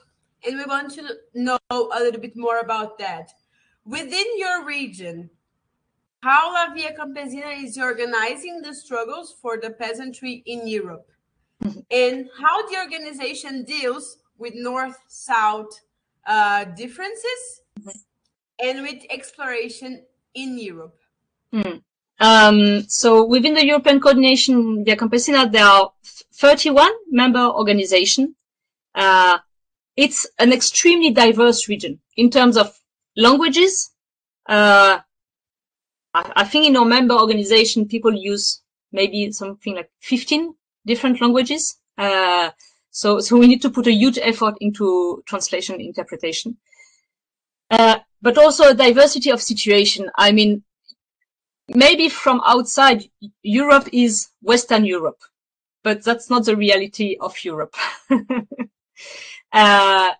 and 0.45 0.57
we 0.57 0.65
want 0.65 0.91
to 0.93 1.17
know 1.33 1.57
a 1.71 1.99
little 1.99 2.21
bit 2.21 2.35
more 2.35 2.59
about 2.59 2.97
that. 2.99 3.31
Within 3.85 4.25
your 4.37 4.65
region 4.65 5.29
how 6.25 6.51
La 6.51 6.73
Via 6.73 6.91
Campesina 6.91 7.63
is 7.63 7.77
organizing 7.77 8.61
the 8.63 8.73
struggles 8.73 9.35
for 9.41 9.57
the 9.61 9.69
peasantry 9.69 10.41
in 10.47 10.67
Europe, 10.67 11.07
and 11.91 12.27
how 12.41 12.67
the 12.67 12.77
organization 12.83 13.63
deals 13.63 14.17
with 14.39 14.53
North 14.55 14.97
South 15.07 15.71
uh, 16.25 16.65
differences 16.65 17.61
and 18.59 18.81
with 18.81 19.03
exploration 19.11 20.03
in 20.33 20.57
Europe. 20.57 20.97
Mm. 21.53 21.81
Um, 22.19 22.85
so 22.87 23.23
within 23.23 23.53
the 23.53 23.65
European 23.65 23.99
coordination, 23.99 24.83
Via 24.83 24.95
Campesina, 24.95 25.51
there 25.51 25.65
are 25.65 25.91
31 26.33 26.91
member 27.11 27.45
organizations. 27.61 28.29
Uh, 28.95 29.37
it's 29.95 30.25
an 30.39 30.51
extremely 30.51 31.11
diverse 31.11 31.69
region 31.69 31.99
in 32.17 32.31
terms 32.31 32.57
of 32.57 32.75
languages. 33.15 33.91
Uh, 34.47 34.99
I, 36.15 36.31
I 36.37 36.43
think 36.45 36.65
in 36.65 36.77
our 36.77 36.85
member 36.85 37.13
organization, 37.13 37.87
people 37.87 38.13
use 38.13 38.61
maybe 38.91 39.31
something 39.31 39.75
like 39.75 39.91
15 39.99 40.55
different 40.85 41.19
languages. 41.21 41.77
Uh, 41.97 42.51
so, 42.89 43.19
so 43.19 43.37
we 43.37 43.47
need 43.47 43.61
to 43.61 43.69
put 43.69 43.87
a 43.87 43.91
huge 43.91 44.17
effort 44.21 44.55
into 44.61 45.21
translation 45.25 45.81
interpretation. 45.81 46.57
Uh, 47.69 47.99
but 48.21 48.37
also 48.37 48.69
a 48.69 48.73
diversity 48.73 49.29
of 49.29 49.41
situation. 49.41 50.09
I 50.17 50.31
mean, 50.31 50.63
maybe 51.67 52.07
from 52.07 52.41
outside, 52.45 53.03
Europe 53.43 53.89
is 53.91 54.29
Western 54.41 54.85
Europe, 54.85 55.21
but 55.83 56.03
that's 56.03 56.29
not 56.29 56.45
the 56.45 56.55
reality 56.55 57.17
of 57.19 57.43
Europe. 57.43 57.75
uh, 59.51 60.11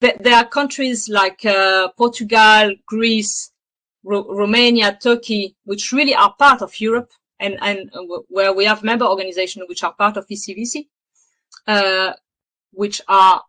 there 0.00 0.34
are 0.34 0.48
countries 0.48 1.08
like 1.08 1.44
uh, 1.44 1.88
Portugal, 1.96 2.74
Greece, 2.86 3.52
Ro 4.04 4.26
Romania, 4.28 4.98
Turkey, 5.00 5.56
which 5.64 5.92
really 5.92 6.14
are 6.14 6.34
part 6.38 6.62
of 6.62 6.80
Europe 6.80 7.10
and, 7.38 7.58
and 7.60 7.90
where 8.28 8.52
we 8.52 8.64
have 8.64 8.82
member 8.82 9.04
organizations 9.04 9.64
which 9.68 9.82
are 9.82 9.94
part 9.94 10.16
of 10.16 10.26
ECVC, 10.26 10.86
uh, 11.66 12.12
which 12.72 13.00
are, 13.08 13.42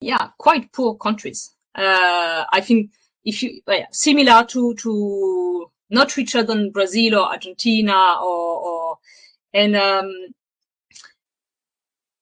yeah, 0.00 0.28
quite 0.38 0.72
poor 0.72 0.96
countries. 0.96 1.54
Uh, 1.74 2.44
I 2.52 2.60
think 2.60 2.90
if 3.24 3.42
you, 3.42 3.60
well, 3.66 3.86
similar 3.92 4.44
to, 4.44 4.74
to 4.74 5.70
not 5.90 6.16
richer 6.16 6.42
than 6.42 6.70
Brazil 6.70 7.16
or 7.16 7.30
Argentina 7.30 8.16
or, 8.22 8.58
or 8.58 8.98
and, 9.52 9.76
um, 9.76 10.12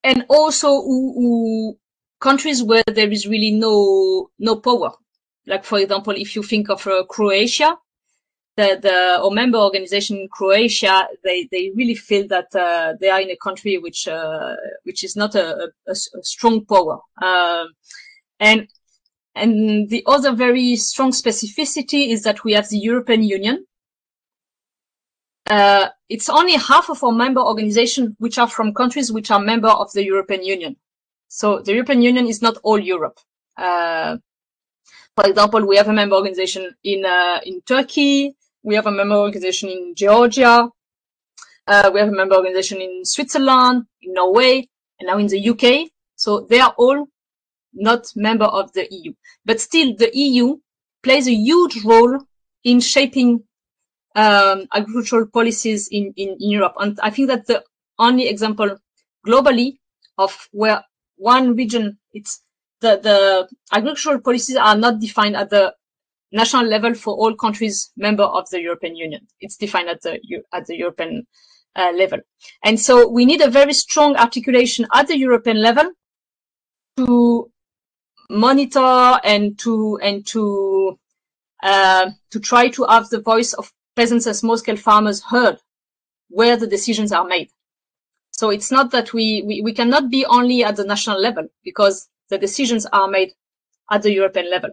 and 0.02 0.24
also 0.28 1.76
countries 2.20 2.62
where 2.62 2.84
there 2.86 3.10
is 3.10 3.26
really 3.26 3.52
no, 3.52 4.30
no 4.38 4.56
power. 4.56 4.92
Like, 5.48 5.64
for 5.64 5.78
example, 5.78 6.14
if 6.16 6.36
you 6.36 6.42
think 6.42 6.68
of 6.68 6.86
uh, 6.86 7.04
Croatia, 7.08 7.76
the, 8.56 8.78
the 8.82 9.20
or 9.22 9.30
member 9.30 9.58
organization 9.58 10.16
in 10.18 10.28
Croatia, 10.28 11.06
they, 11.24 11.48
they 11.50 11.70
really 11.74 11.94
feel 11.94 12.26
that 12.28 12.54
uh, 12.54 12.94
they 13.00 13.08
are 13.08 13.20
in 13.20 13.30
a 13.30 13.36
country 13.36 13.78
which 13.78 14.06
uh, 14.08 14.56
which 14.82 15.04
is 15.04 15.16
not 15.16 15.34
a, 15.34 15.70
a, 15.86 15.92
a 15.92 16.22
strong 16.22 16.64
power. 16.66 16.98
Um, 17.22 17.68
and 18.40 18.68
and 19.34 19.88
the 19.88 20.02
other 20.06 20.32
very 20.32 20.76
strong 20.76 21.12
specificity 21.12 22.08
is 22.08 22.24
that 22.24 22.44
we 22.44 22.52
have 22.54 22.68
the 22.68 22.78
European 22.78 23.22
Union. 23.22 23.64
Uh, 25.48 25.88
it's 26.08 26.28
only 26.28 26.56
half 26.56 26.90
of 26.90 27.02
our 27.02 27.12
member 27.12 27.40
organizations 27.40 28.14
which 28.18 28.38
are 28.38 28.48
from 28.48 28.74
countries 28.74 29.10
which 29.10 29.30
are 29.30 29.40
member 29.40 29.68
of 29.68 29.90
the 29.92 30.04
European 30.04 30.42
Union. 30.44 30.76
So 31.28 31.60
the 31.60 31.72
European 31.72 32.02
Union 32.02 32.26
is 32.26 32.42
not 32.42 32.58
all 32.64 32.78
Europe. 32.78 33.18
Uh, 33.56 34.18
for 35.18 35.28
example, 35.28 35.66
we 35.66 35.76
have 35.76 35.88
a 35.88 35.92
member 35.92 36.14
organization 36.14 36.76
in 36.84 37.04
uh, 37.04 37.40
in 37.42 37.60
Turkey. 37.62 38.36
We 38.62 38.76
have 38.76 38.86
a 38.86 38.92
member 38.92 39.16
organization 39.16 39.68
in 39.68 39.94
Georgia. 39.96 40.68
Uh, 41.66 41.90
we 41.92 41.98
have 41.98 42.08
a 42.08 42.18
member 42.20 42.36
organization 42.36 42.80
in 42.80 43.04
Switzerland, 43.04 43.86
in 44.00 44.12
Norway, 44.12 44.68
and 45.00 45.08
now 45.08 45.18
in 45.18 45.26
the 45.26 45.40
UK. 45.50 45.90
So 46.14 46.46
they 46.48 46.60
are 46.60 46.72
all 46.78 47.08
not 47.72 48.12
member 48.14 48.44
of 48.44 48.72
the 48.74 48.86
EU. 48.92 49.12
But 49.44 49.60
still, 49.60 49.96
the 49.96 50.10
EU 50.16 50.58
plays 51.02 51.26
a 51.26 51.34
huge 51.34 51.84
role 51.84 52.20
in 52.62 52.78
shaping 52.78 53.42
um, 54.14 54.66
agricultural 54.72 55.26
policies 55.26 55.88
in, 55.88 56.12
in, 56.16 56.36
in 56.38 56.50
Europe. 56.50 56.74
And 56.78 56.98
I 57.02 57.10
think 57.10 57.26
that 57.28 57.46
the 57.48 57.64
only 57.98 58.28
example 58.28 58.78
globally 59.26 59.78
of 60.16 60.48
where 60.52 60.84
one 61.16 61.56
region, 61.56 61.98
it's 62.12 62.40
the, 62.80 63.00
the 63.02 63.48
agricultural 63.72 64.20
policies 64.20 64.56
are 64.56 64.76
not 64.76 65.00
defined 65.00 65.36
at 65.36 65.50
the 65.50 65.74
national 66.30 66.66
level 66.66 66.94
for 66.94 67.14
all 67.14 67.34
countries 67.34 67.90
member 67.96 68.24
of 68.24 68.48
the 68.50 68.60
European 68.60 68.96
Union. 68.96 69.26
It's 69.40 69.56
defined 69.56 69.88
at 69.88 70.02
the, 70.02 70.20
at 70.52 70.66
the 70.66 70.76
European 70.76 71.26
uh, 71.74 71.92
level. 71.92 72.18
And 72.64 72.78
so 72.78 73.08
we 73.08 73.24
need 73.24 73.40
a 73.40 73.50
very 73.50 73.72
strong 73.72 74.16
articulation 74.16 74.86
at 74.94 75.08
the 75.08 75.18
European 75.18 75.62
level 75.62 75.90
to 76.96 77.50
monitor 78.30 79.18
and 79.24 79.58
to 79.58 79.98
and 80.02 80.26
to 80.26 80.98
uh, 81.62 82.10
to 82.30 82.40
try 82.40 82.68
to 82.68 82.84
have 82.84 83.08
the 83.08 83.20
voice 83.20 83.52
of 83.54 83.72
peasants 83.96 84.26
and 84.26 84.36
small 84.36 84.58
scale 84.58 84.76
farmers 84.76 85.22
heard 85.22 85.58
where 86.28 86.56
the 86.56 86.66
decisions 86.66 87.10
are 87.12 87.24
made. 87.24 87.48
So 88.30 88.50
it's 88.50 88.70
not 88.70 88.92
that 88.92 89.12
we, 89.12 89.42
we, 89.44 89.62
we 89.62 89.72
cannot 89.72 90.10
be 90.10 90.24
only 90.26 90.62
at 90.62 90.76
the 90.76 90.84
national 90.84 91.20
level 91.20 91.48
because 91.64 92.08
the 92.30 92.38
decisions 92.38 92.86
are 92.92 93.08
made 93.08 93.32
at 93.90 94.02
the 94.02 94.12
European 94.12 94.50
level. 94.50 94.70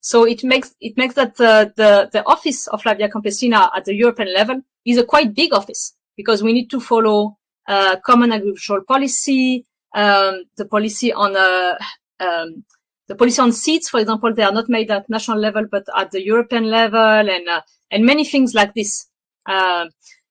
So 0.00 0.24
it 0.24 0.44
makes 0.44 0.74
it 0.80 0.96
makes 0.96 1.14
that 1.14 1.36
the 1.36 1.72
the, 1.76 2.08
the 2.12 2.24
office 2.26 2.66
of 2.68 2.84
La 2.84 2.94
Via 2.94 3.08
Campesina 3.08 3.70
at 3.76 3.84
the 3.84 3.94
European 3.94 4.32
level 4.32 4.60
is 4.84 4.98
a 4.98 5.04
quite 5.04 5.34
big 5.34 5.52
office 5.52 5.94
because 6.16 6.42
we 6.42 6.52
need 6.52 6.70
to 6.70 6.80
follow 6.80 7.36
uh, 7.66 7.96
common 8.04 8.32
agricultural 8.32 8.82
policy, 8.86 9.66
um, 9.94 10.44
the 10.56 10.64
policy 10.64 11.12
on 11.12 11.36
uh, 11.36 11.76
um, 12.20 12.64
the 13.08 13.14
policy 13.14 13.40
on 13.40 13.52
seeds, 13.52 13.88
for 13.88 14.00
example, 14.00 14.34
they 14.34 14.42
are 14.42 14.52
not 14.52 14.68
made 14.68 14.90
at 14.90 15.08
national 15.08 15.38
level, 15.38 15.64
but 15.70 15.84
at 15.96 16.10
the 16.10 16.22
European 16.22 16.64
level 16.64 17.00
and, 17.00 17.48
uh, 17.48 17.62
and 17.90 18.04
many 18.04 18.24
things 18.24 18.54
like 18.54 18.74
this. 18.74 19.08
Uh, 19.46 19.86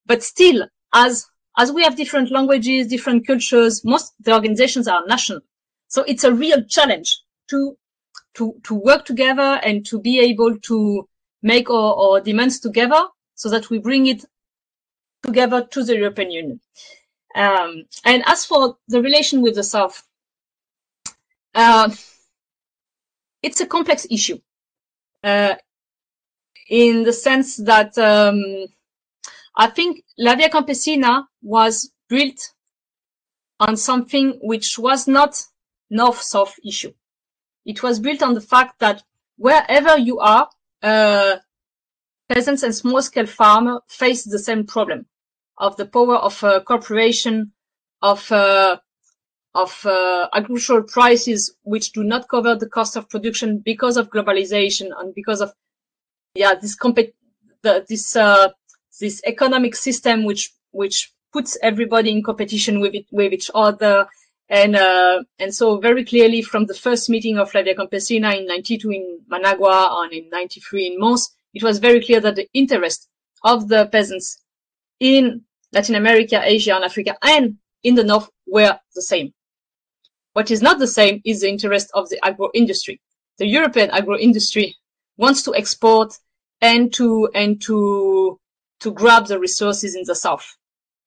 but 0.06 0.22
still, 0.22 0.66
as, 0.94 1.26
as 1.58 1.72
we 1.72 1.82
have 1.82 1.96
different 1.96 2.30
languages, 2.30 2.86
different 2.86 3.26
cultures, 3.26 3.84
most 3.84 4.14
the 4.20 4.32
organizations 4.32 4.86
are 4.86 5.04
national. 5.06 5.40
So 5.88 6.02
it's 6.02 6.24
a 6.24 6.32
real 6.32 6.62
challenge 6.64 7.20
to, 7.50 7.76
to, 8.34 8.54
to 8.64 8.74
work 8.74 9.04
together 9.04 9.60
and 9.62 9.84
to 9.86 10.00
be 10.00 10.20
able 10.20 10.58
to 10.60 11.08
make 11.42 11.70
our, 11.70 11.96
our 11.96 12.20
demands 12.20 12.60
together 12.60 13.06
so 13.34 13.48
that 13.50 13.70
we 13.70 13.78
bring 13.78 14.06
it 14.06 14.24
together 15.22 15.66
to 15.70 15.82
the 15.82 15.96
European 15.96 16.30
Union. 16.30 16.60
Um, 17.34 17.84
and 18.04 18.22
as 18.26 18.44
for 18.44 18.76
the 18.88 19.02
relation 19.02 19.42
with 19.42 19.54
the 19.54 19.62
South, 19.62 20.02
uh, 21.54 21.90
it's 23.42 23.60
a 23.60 23.66
complex 23.66 24.06
issue 24.10 24.38
uh, 25.24 25.54
in 26.68 27.04
the 27.04 27.12
sense 27.12 27.56
that 27.56 27.96
um, 27.98 28.66
I 29.56 29.68
think 29.68 30.04
La 30.18 30.34
Via 30.34 30.50
Campesina 30.50 31.24
was 31.42 31.90
built 32.08 32.52
on 33.60 33.76
something 33.76 34.38
which 34.42 34.78
was 34.78 35.08
not 35.08 35.42
north-south 35.90 36.54
issue. 36.64 36.92
It 37.64 37.82
was 37.82 38.00
built 38.00 38.22
on 38.22 38.34
the 38.34 38.40
fact 38.40 38.78
that 38.80 39.02
wherever 39.36 39.98
you 39.98 40.18
are, 40.20 40.48
uh, 40.82 41.36
peasants 42.28 42.62
and 42.62 42.74
small-scale 42.74 43.26
farmers 43.26 43.80
face 43.88 44.24
the 44.24 44.38
same 44.38 44.66
problem 44.66 45.06
of 45.56 45.76
the 45.76 45.86
power 45.86 46.16
of 46.16 46.42
uh, 46.44 46.60
corporation, 46.60 47.52
of 48.02 48.30
uh, 48.30 48.76
of 49.54 49.84
uh, 49.86 50.28
agricultural 50.34 50.82
prices 50.84 51.54
which 51.62 51.92
do 51.92 52.04
not 52.04 52.28
cover 52.28 52.54
the 52.54 52.68
cost 52.68 52.96
of 52.96 53.08
production 53.08 53.58
because 53.58 53.96
of 53.96 54.10
globalization 54.10 54.88
and 54.98 55.14
because 55.14 55.40
of 55.40 55.52
yeah 56.34 56.54
this 56.54 56.74
comp- 56.76 57.14
the, 57.62 57.84
this 57.88 58.14
uh, 58.14 58.48
this 59.00 59.20
economic 59.26 59.74
system 59.74 60.24
which 60.24 60.52
which 60.70 61.12
puts 61.32 61.58
everybody 61.62 62.10
in 62.10 62.22
competition 62.22 62.80
with 62.80 62.94
it 62.94 63.06
with 63.10 63.32
each 63.32 63.50
other 63.54 64.06
and 64.48 64.76
uh, 64.76 65.22
and 65.38 65.54
so 65.54 65.78
very 65.78 66.04
clearly 66.04 66.42
from 66.42 66.66
the 66.66 66.74
first 66.74 67.10
meeting 67.10 67.38
of 67.38 67.54
La 67.54 67.62
Via 67.62 67.74
Campesina 67.74 68.36
in 68.36 68.46
92 68.46 68.90
in 68.90 69.20
Managua 69.28 70.02
and 70.02 70.12
in 70.12 70.30
93 70.30 70.86
in 70.86 70.98
Mons, 70.98 71.30
it 71.54 71.62
was 71.62 71.78
very 71.78 72.04
clear 72.04 72.20
that 72.20 72.36
the 72.36 72.48
interest 72.54 73.08
of 73.44 73.68
the 73.68 73.86
peasants 73.86 74.42
in 75.00 75.42
Latin 75.72 75.94
America, 75.94 76.40
Asia, 76.42 76.74
and 76.74 76.84
Africa, 76.84 77.16
and 77.22 77.58
in 77.82 77.94
the 77.94 78.04
North 78.04 78.30
were 78.46 78.78
the 78.94 79.02
same. 79.02 79.34
What 80.32 80.50
is 80.50 80.62
not 80.62 80.78
the 80.78 80.86
same 80.86 81.20
is 81.24 81.40
the 81.40 81.48
interest 81.48 81.90
of 81.94 82.08
the 82.08 82.24
agro 82.24 82.50
industry. 82.54 83.00
The 83.38 83.46
European 83.46 83.90
agro 83.90 84.16
industry 84.18 84.76
wants 85.16 85.42
to 85.42 85.54
export 85.54 86.14
and 86.60 86.92
to 86.94 87.28
and 87.34 87.60
to 87.62 88.38
to 88.80 88.92
grab 88.92 89.26
the 89.26 89.38
resources 89.38 89.94
in 89.94 90.04
the 90.06 90.14
south. 90.14 90.56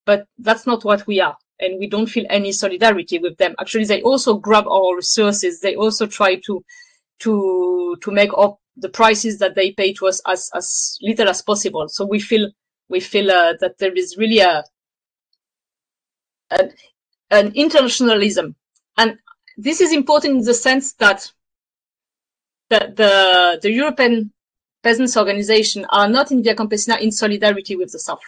But 0.05 0.27
that's 0.38 0.67
not 0.67 0.83
what 0.83 1.07
we 1.07 1.21
are. 1.21 1.38
And 1.62 1.80
we 1.80 1.88
don't 1.88 2.08
feel 2.08 2.25
any 2.30 2.51
solidarity 2.51 3.20
with 3.20 3.38
them. 3.38 3.56
Actually, 3.60 3.86
they 3.86 4.01
also 4.01 4.34
grab 4.36 4.68
our 4.68 4.96
resources. 4.96 5.62
They 5.62 5.75
also 5.75 6.08
try 6.08 6.36
to 6.48 6.63
to 7.20 7.98
to 8.01 8.12
make 8.12 8.32
up 8.38 8.58
the 8.75 8.89
prices 8.89 9.38
that 9.39 9.56
they 9.56 9.72
pay 9.72 9.94
to 9.94 10.08
us 10.08 10.22
as 10.27 10.50
as 10.56 10.98
little 11.01 11.30
as 11.30 11.41
possible. 11.41 11.88
So 11.88 12.06
we 12.06 12.20
feel 12.20 12.50
we 12.89 13.00
feel 13.00 13.32
uh, 13.32 13.53
that 13.62 13.77
there 13.77 13.94
is 13.94 14.18
really 14.18 14.39
a 14.39 14.63
an, 16.50 16.74
an 17.30 17.51
internationalism 17.56 18.56
and 18.98 19.18
this 19.58 19.82
is 19.82 19.94
important 19.94 20.39
in 20.39 20.44
the 20.44 20.53
sense 20.53 20.94
that 20.94 21.32
the, 22.70 22.94
the, 22.96 23.60
the 23.62 23.72
European 23.72 24.32
peasants 24.84 25.18
organization 25.18 25.86
are 25.89 26.10
not 26.10 26.32
in 26.32 26.44
Via 26.44 26.56
Campesina 26.56 27.00
in 27.00 27.12
solidarity 27.12 27.75
with 27.75 27.91
the 27.91 28.00
South. 28.00 28.22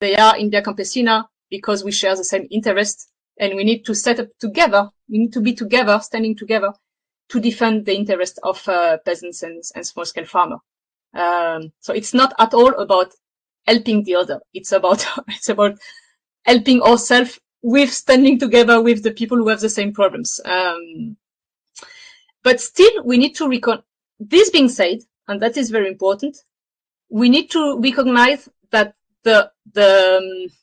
They 0.00 0.16
are 0.16 0.36
in 0.38 0.50
Via 0.50 0.62
Campesina 0.62 1.26
because 1.50 1.84
we 1.84 1.92
share 1.92 2.16
the 2.16 2.24
same 2.24 2.46
interest 2.50 3.10
and 3.38 3.54
we 3.56 3.64
need 3.64 3.84
to 3.84 3.94
set 3.94 4.20
up 4.20 4.28
together 4.40 4.90
We 5.08 5.18
need 5.18 5.32
to 5.32 5.40
be 5.40 5.54
together, 5.54 5.98
standing 6.00 6.36
together 6.36 6.72
to 7.30 7.40
defend 7.40 7.86
the 7.86 7.94
interest 7.94 8.38
of 8.42 8.66
uh, 8.68 8.98
peasants 9.04 9.42
and, 9.42 9.62
and 9.74 9.86
small 9.86 10.04
scale 10.04 10.26
farmers. 10.26 10.60
Um, 11.14 11.72
so 11.80 11.92
it's 11.92 12.14
not 12.14 12.34
at 12.38 12.54
all 12.54 12.74
about 12.80 13.12
helping 13.66 14.04
the 14.04 14.16
other. 14.16 14.40
It's 14.52 14.72
about, 14.72 15.04
it's 15.28 15.48
about 15.48 15.78
helping 16.44 16.82
ourselves 16.82 17.38
with 17.62 17.92
standing 17.92 18.38
together 18.38 18.80
with 18.80 19.02
the 19.02 19.10
people 19.10 19.36
who 19.38 19.48
have 19.48 19.60
the 19.60 19.68
same 19.68 19.92
problems. 19.92 20.40
Um, 20.44 21.16
but 22.42 22.60
still, 22.60 23.04
we 23.04 23.18
need 23.18 23.34
to 23.36 23.48
recon. 23.48 23.82
This 24.20 24.50
being 24.50 24.68
said, 24.68 24.98
and 25.26 25.40
that 25.42 25.56
is 25.56 25.70
very 25.70 25.88
important, 25.88 26.36
we 27.10 27.28
need 27.28 27.50
to 27.50 27.78
recognize 27.80 28.48
that 28.70 28.94
the 29.24 29.50
the 29.72 30.18
um, 30.18 30.54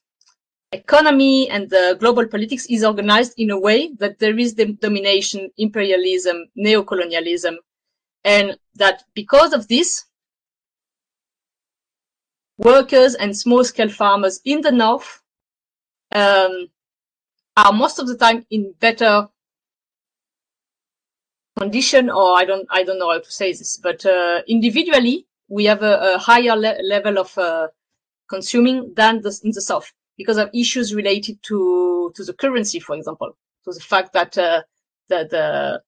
economy 0.75 1.49
and 1.49 1.69
the 1.69 1.97
global 1.99 2.27
politics 2.27 2.65
is 2.69 2.83
organized 2.83 3.33
in 3.37 3.49
a 3.49 3.59
way 3.59 3.93
that 3.99 4.19
there 4.19 4.37
is 4.37 4.55
the 4.55 4.73
domination, 4.73 5.49
imperialism, 5.57 6.45
neocolonialism, 6.57 7.55
and 8.23 8.57
that 8.75 9.03
because 9.13 9.53
of 9.53 9.67
this, 9.67 10.05
workers 12.57 13.15
and 13.15 13.37
small 13.37 13.63
scale 13.63 13.89
farmers 13.89 14.39
in 14.45 14.61
the 14.61 14.71
north 14.71 15.21
um, 16.13 16.67
are 17.57 17.73
most 17.73 17.99
of 17.99 18.07
the 18.07 18.17
time 18.17 18.45
in 18.49 18.73
better 18.79 19.27
condition 21.57 22.09
or 22.09 22.37
I 22.37 22.45
don't 22.45 22.67
I 22.69 22.83
don't 22.83 22.99
know 22.99 23.11
how 23.11 23.19
to 23.19 23.31
say 23.31 23.51
this, 23.51 23.77
but 23.77 24.05
uh, 24.05 24.41
individually 24.47 25.27
we 25.47 25.65
have 25.65 25.83
a, 25.83 26.15
a 26.15 26.17
higher 26.17 26.55
le 26.55 26.75
level 26.83 27.17
of 27.19 27.37
uh, 27.37 27.67
consuming 28.29 28.93
than 28.95 29.21
the, 29.21 29.37
in 29.43 29.51
the 29.51 29.61
south 29.61 29.91
because 30.17 30.37
of 30.37 30.49
issues 30.53 30.93
related 30.93 31.41
to 31.43 32.11
to 32.15 32.23
the 32.23 32.33
currency, 32.33 32.79
for 32.79 32.95
example, 32.95 33.37
to 33.65 33.71
the 33.71 33.79
fact 33.79 34.13
that 34.13 34.37
uh, 34.37 34.61
the, 35.09 35.27
the 35.29 35.81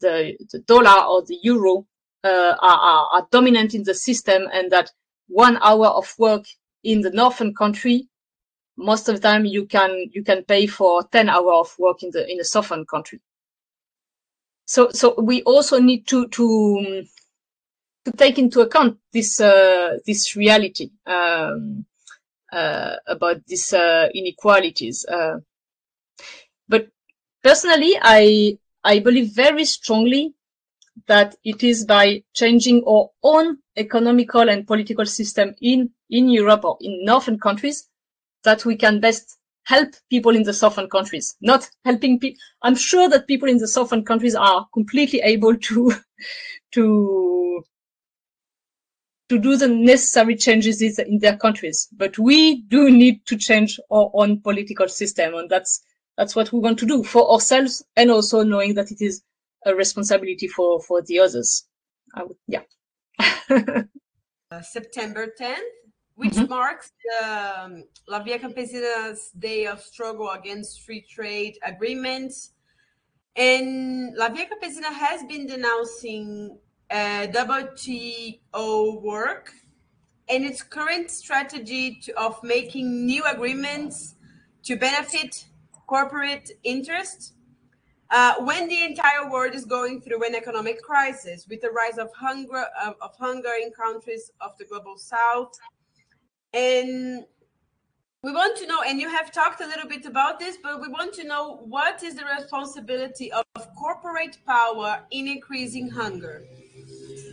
the 0.00 0.46
the 0.52 0.58
dollar 0.60 1.04
or 1.04 1.22
the 1.22 1.38
euro 1.42 1.86
uh, 2.24 2.54
are, 2.60 3.06
are, 3.12 3.28
dominant 3.30 3.74
in 3.74 3.82
the 3.84 3.94
system, 3.94 4.44
and 4.52 4.72
that 4.72 4.90
one 5.28 5.58
hour 5.62 5.86
of 5.86 6.14
work 6.18 6.44
in 6.82 7.00
the 7.00 7.10
northern 7.10 7.54
country 7.54 8.08
most 8.76 9.08
of 9.08 9.16
the 9.16 9.20
time 9.20 9.44
you 9.44 9.66
can 9.66 10.10
you 10.12 10.22
can 10.24 10.44
pay 10.44 10.66
for 10.66 11.04
10 11.04 11.28
hours 11.28 11.68
of 11.68 11.78
work 11.78 12.02
in 12.02 12.10
the 12.10 12.30
in 12.30 12.40
a 12.40 12.44
southern 12.44 12.84
country. 12.84 13.20
So 14.66 14.90
so 14.90 15.14
we 15.20 15.42
also 15.42 15.78
need 15.78 16.06
to 16.08 16.28
to 16.28 17.04
to 18.04 18.12
take 18.12 18.38
into 18.38 18.60
account 18.60 18.98
this 19.12 19.40
uh, 19.40 19.98
this 20.06 20.36
reality. 20.36 20.90
Um, 21.06 21.86
about 23.06 23.44
these 23.46 23.72
uh, 23.72 24.08
inequalities 24.14 25.04
uh, 25.06 25.36
but 26.68 26.88
personally 27.42 27.94
i 28.02 28.56
i 28.84 28.98
believe 28.98 29.34
very 29.34 29.64
strongly 29.64 30.34
that 31.06 31.34
it 31.44 31.62
is 31.64 31.84
by 31.84 32.22
changing 32.34 32.82
our 32.86 33.08
own 33.22 33.58
economical 33.76 34.48
and 34.48 34.66
political 34.66 35.06
system 35.06 35.54
in 35.60 35.90
in 36.10 36.28
europe 36.28 36.64
or 36.64 36.76
in 36.80 37.04
northern 37.04 37.38
countries 37.38 37.88
that 38.44 38.64
we 38.64 38.76
can 38.76 39.00
best 39.00 39.38
help 39.64 39.88
people 40.10 40.36
in 40.36 40.42
the 40.42 40.52
southern 40.52 40.88
countries, 40.88 41.36
not 41.40 41.68
helping 41.84 42.18
people. 42.20 42.38
I'm 42.62 42.76
sure 42.76 43.08
that 43.08 43.26
people 43.26 43.48
in 43.48 43.58
the 43.58 43.68
southern 43.68 44.04
countries 44.04 44.34
are 44.34 44.66
completely 44.72 45.20
able 45.20 45.56
to, 45.56 45.92
to, 46.72 47.64
to 49.28 49.38
do 49.38 49.56
the 49.56 49.68
necessary 49.68 50.36
changes 50.36 50.82
in 50.82 51.18
their 51.18 51.36
countries. 51.36 51.88
But 51.92 52.18
we 52.18 52.62
do 52.62 52.90
need 52.90 53.24
to 53.26 53.36
change 53.36 53.80
our 53.90 54.10
own 54.14 54.40
political 54.40 54.88
system. 54.88 55.34
And 55.34 55.48
that's, 55.48 55.82
that's 56.16 56.36
what 56.36 56.52
we 56.52 56.58
want 56.58 56.78
to 56.80 56.86
do 56.86 57.02
for 57.02 57.30
ourselves 57.32 57.84
and 57.96 58.10
also 58.10 58.42
knowing 58.42 58.74
that 58.74 58.90
it 58.90 59.00
is 59.00 59.22
a 59.64 59.74
responsibility 59.74 60.48
for, 60.48 60.80
for 60.82 61.02
the 61.02 61.20
others. 61.20 61.66
Would, 62.16 62.36
yeah. 62.46 62.62
uh, 63.50 64.62
September 64.62 65.28
10th 65.40 65.58
which 66.16 66.34
mm-hmm. 66.34 66.50
marks 66.50 66.92
the 67.04 67.62
um, 67.64 67.84
La 68.08 68.22
Via 68.22 68.38
Campesina's 68.38 69.30
day 69.38 69.66
of 69.66 69.80
struggle 69.80 70.30
against 70.30 70.82
free 70.82 71.04
trade 71.08 71.58
agreements. 71.64 72.52
And 73.36 74.14
La 74.14 74.28
Via 74.28 74.46
Campesina 74.46 74.92
has 74.92 75.24
been 75.24 75.46
denouncing 75.46 76.58
uh, 76.94 77.26
WTO 77.26 79.02
work 79.02 79.52
and 80.28 80.44
its 80.44 80.62
current 80.62 81.10
strategy 81.10 81.98
to, 82.02 82.16
of 82.16 82.40
making 82.44 83.04
new 83.04 83.24
agreements 83.24 84.14
to 84.62 84.76
benefit 84.76 85.44
corporate 85.88 86.52
interests 86.62 87.32
uh, 88.10 88.34
when 88.44 88.68
the 88.68 88.84
entire 88.84 89.28
world 89.28 89.54
is 89.54 89.64
going 89.64 90.00
through 90.00 90.24
an 90.24 90.36
economic 90.36 90.80
crisis 90.82 91.48
with 91.48 91.60
the 91.62 91.70
rise 91.70 91.98
of 91.98 92.08
hunger 92.14 92.64
of, 92.86 92.94
of 93.00 93.10
hunger 93.18 93.54
in 93.60 93.72
countries 93.72 94.30
of 94.40 94.56
the 94.58 94.64
global 94.64 94.96
south 94.96 95.58
and 96.52 97.24
we 98.22 98.32
want 98.32 98.56
to 98.56 98.66
know, 98.66 98.80
and 98.80 98.98
you 98.98 99.10
have 99.10 99.30
talked 99.32 99.60
a 99.60 99.66
little 99.66 99.86
bit 99.86 100.06
about 100.06 100.38
this, 100.38 100.56
but 100.62 100.80
we 100.80 100.88
want 100.88 101.12
to 101.14 101.24
know 101.24 101.56
what 101.66 102.02
is 102.02 102.14
the 102.14 102.24
responsibility 102.24 103.30
of 103.30 103.44
corporate 103.76 104.38
power 104.46 105.02
in 105.10 105.28
increasing 105.28 105.90
hunger? 105.90 106.42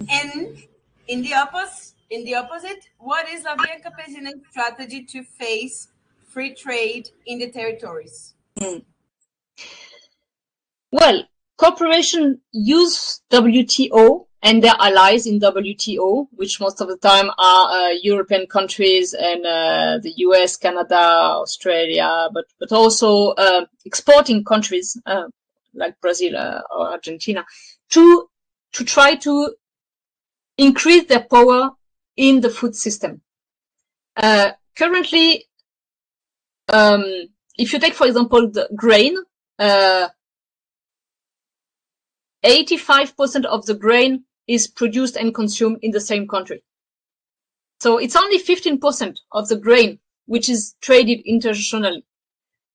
And 0.10 0.64
in 1.08 1.22
the 1.22 1.34
opposite, 1.34 1.94
in 2.10 2.24
the 2.26 2.36
opposite, 2.36 2.90
what 2.98 3.28
is 3.30 3.44
Via 3.44 3.80
Campesina's 3.82 4.36
strategy 4.50 5.04
to 5.06 5.24
face 5.24 5.88
free 6.28 6.54
trade 6.54 7.10
in 7.26 7.40
the 7.40 7.50
territories? 7.52 8.34
Mm. 8.60 8.84
Well, 10.92 11.24
corporations 11.58 12.38
use 12.52 13.22
WTO 13.32 14.26
and 14.44 14.64
their 14.64 14.76
allies 14.80 15.26
in 15.28 15.40
WTO, 15.40 16.28
which 16.32 16.60
most 16.60 16.82
of 16.82 16.88
the 16.88 16.98
time 16.98 17.30
are 17.38 17.72
uh, 17.72 17.90
European 18.02 18.48
countries 18.48 19.14
and 19.14 19.46
uh, 19.46 20.00
the 20.02 20.14
US, 20.18 20.58
Canada, 20.58 20.96
Australia, 20.96 22.28
but 22.34 22.46
but 22.60 22.72
also 22.72 23.30
uh, 23.32 23.66
exporting 23.86 24.44
countries 24.44 25.00
uh, 25.06 25.26
like 25.74 26.00
Brazil 26.02 26.36
uh, 26.36 26.62
or 26.76 26.92
Argentina, 26.92 27.46
to 27.90 28.28
to 28.74 28.84
try 28.84 29.16
to 29.16 29.54
increase 30.58 31.06
their 31.06 31.24
power 31.24 31.72
in 32.18 32.42
the 32.42 32.50
food 32.50 32.76
system. 32.76 33.22
Uh, 34.16 34.52
currently, 34.76 35.46
um, 36.70 37.04
if 37.58 37.74
you 37.74 37.80
take, 37.80 37.94
for 37.94 38.08
example, 38.08 38.50
the 38.50 38.70
grain. 38.76 39.16
85% 42.44 43.46
of 43.46 43.66
the 43.66 43.76
grain 43.76 44.24
is 44.48 44.68
produced 44.68 45.16
and 45.16 45.34
consumed 45.34 45.78
in 45.82 45.92
the 45.92 46.02
same 46.02 46.28
country. 46.28 46.64
So 47.80 47.98
it's 47.98 48.16
only 48.16 48.40
15% 48.40 49.18
of 49.32 49.48
the 49.48 49.58
grain 49.58 50.00
which 50.26 50.50
is 50.50 50.76
traded 50.82 51.22
internationally. 51.26 52.06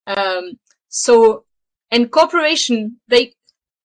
Um, 0.05 0.59
so, 0.89 1.45
and 1.91 2.11
corporation, 2.11 2.99
they, 3.07 3.33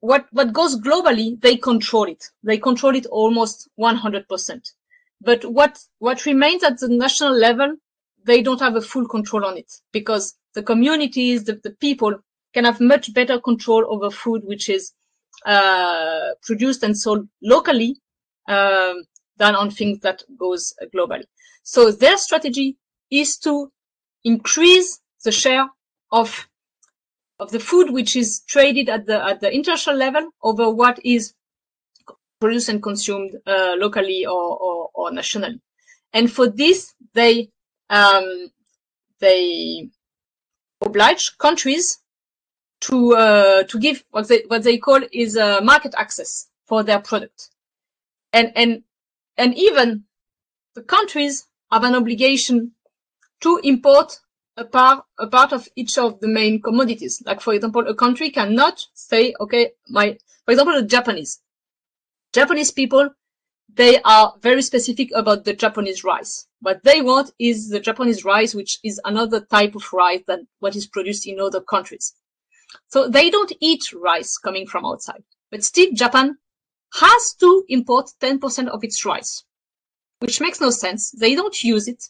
what, 0.02 0.26
what 0.32 0.52
goes 0.52 0.78
globally, 0.80 1.40
they 1.40 1.56
control 1.56 2.04
it. 2.04 2.24
They 2.42 2.58
control 2.58 2.96
it 2.96 3.06
almost 3.06 3.68
100%. 3.78 4.70
But 5.20 5.44
what, 5.44 5.78
what 6.00 6.26
remains 6.26 6.64
at 6.64 6.80
the 6.80 6.88
national 6.88 7.32
level, 7.38 7.76
they 8.24 8.42
don't 8.42 8.58
have 8.58 8.74
a 8.74 8.80
full 8.80 9.06
control 9.06 9.44
on 9.44 9.56
it 9.56 9.70
because 9.92 10.34
the 10.54 10.62
communities, 10.64 11.44
the, 11.44 11.60
the 11.62 11.70
people 11.70 12.16
can 12.52 12.64
have 12.64 12.80
much 12.80 13.14
better 13.14 13.40
control 13.40 13.86
over 13.88 14.10
food, 14.10 14.42
which 14.44 14.68
is 14.68 14.92
uh, 15.46 16.30
produced 16.42 16.82
and 16.82 16.98
sold 16.98 17.28
locally 17.40 17.96
um, 18.48 19.04
than 19.36 19.54
on 19.54 19.70
things 19.70 20.00
that 20.00 20.24
goes 20.36 20.74
globally. 20.92 21.26
So 21.62 21.92
their 21.92 22.16
strategy 22.16 22.76
is 23.08 23.38
to 23.38 23.70
increase 24.24 24.98
the 25.22 25.30
share 25.30 25.68
of 26.10 26.48
of 27.42 27.50
the 27.50 27.61
food 27.61 27.90
which 27.90 28.14
is 28.16 28.40
traded 28.46 28.88
at 28.88 29.07
the 29.07 29.22
at 29.31 29.40
the 29.40 29.52
international 29.52 29.96
level 29.96 30.31
over 30.42 30.70
what 30.70 30.98
is 31.05 31.35
produced 32.40 32.68
and 32.68 32.83
consumed 32.83 33.37
uh, 33.46 33.74
locally 33.78 34.26
or, 34.26 34.59
or, 34.59 34.90
or, 34.94 35.12
nationally. 35.12 35.61
And 36.12 36.31
for 36.31 36.48
this, 36.48 36.92
they 37.14 37.50
um, 37.88 38.50
they 39.20 39.88
oblige 40.85 41.37
countries 41.38 41.98
to 42.83 43.14
uh, 43.14 43.62
to 43.64 43.78
give 43.78 44.05
what 44.11 44.28
they 44.28 44.42
what 44.48 44.62
they 44.62 44.78
call 44.78 45.00
is 45.12 45.37
uh, 45.37 45.61
market 45.62 45.94
access 45.96 46.48
for 46.66 46.83
their 46.83 47.00
product, 47.00 47.50
and 48.33 48.52
and 48.57 48.83
and 49.37 49.57
even 49.57 50.05
the 50.74 50.83
countries 50.83 51.46
have 51.70 51.85
an 51.85 51.94
obligation 51.94 52.72
to 53.40 53.61
import 53.62 54.18
a 54.56 54.64
part 54.64 55.04
a 55.18 55.26
part 55.26 55.52
of 55.52 55.68
each 55.76 55.98
of 55.98 56.20
the 56.20 56.28
main 56.28 56.60
commodities. 56.60 57.22
Like 57.24 57.40
for 57.40 57.54
example, 57.54 57.86
a 57.86 57.94
country 57.94 58.30
cannot 58.30 58.80
say, 58.94 59.34
okay, 59.40 59.72
my 59.88 60.18
for 60.44 60.52
example, 60.52 60.74
the 60.74 60.86
Japanese 60.86 61.40
Japanese 62.32 62.70
people 62.70 63.10
they 63.74 64.00
are 64.02 64.34
very 64.42 64.62
specific 64.62 65.10
about 65.14 65.44
the 65.44 65.54
Japanese 65.54 66.04
rice. 66.04 66.46
What 66.60 66.84
they 66.84 67.00
want 67.00 67.30
is 67.38 67.70
the 67.70 67.80
Japanese 67.80 68.24
rice, 68.24 68.54
which 68.54 68.78
is 68.84 69.00
another 69.04 69.40
type 69.40 69.74
of 69.74 69.92
rice 69.92 70.22
than 70.26 70.46
what 70.58 70.76
is 70.76 70.86
produced 70.86 71.26
in 71.26 71.40
other 71.40 71.60
countries. 71.60 72.14
So 72.88 73.08
they 73.08 73.30
don't 73.30 73.52
eat 73.60 73.92
rice 73.94 74.36
coming 74.36 74.66
from 74.66 74.84
outside. 74.84 75.22
But 75.50 75.64
still, 75.64 75.88
Japan 75.94 76.36
has 76.94 77.34
to 77.40 77.64
import 77.68 78.10
10% 78.20 78.68
of 78.68 78.84
its 78.84 79.04
rice, 79.04 79.44
which 80.20 80.40
makes 80.40 80.60
no 80.60 80.70
sense. 80.70 81.10
They 81.10 81.34
don't 81.34 81.62
use 81.62 81.88
it. 81.88 82.04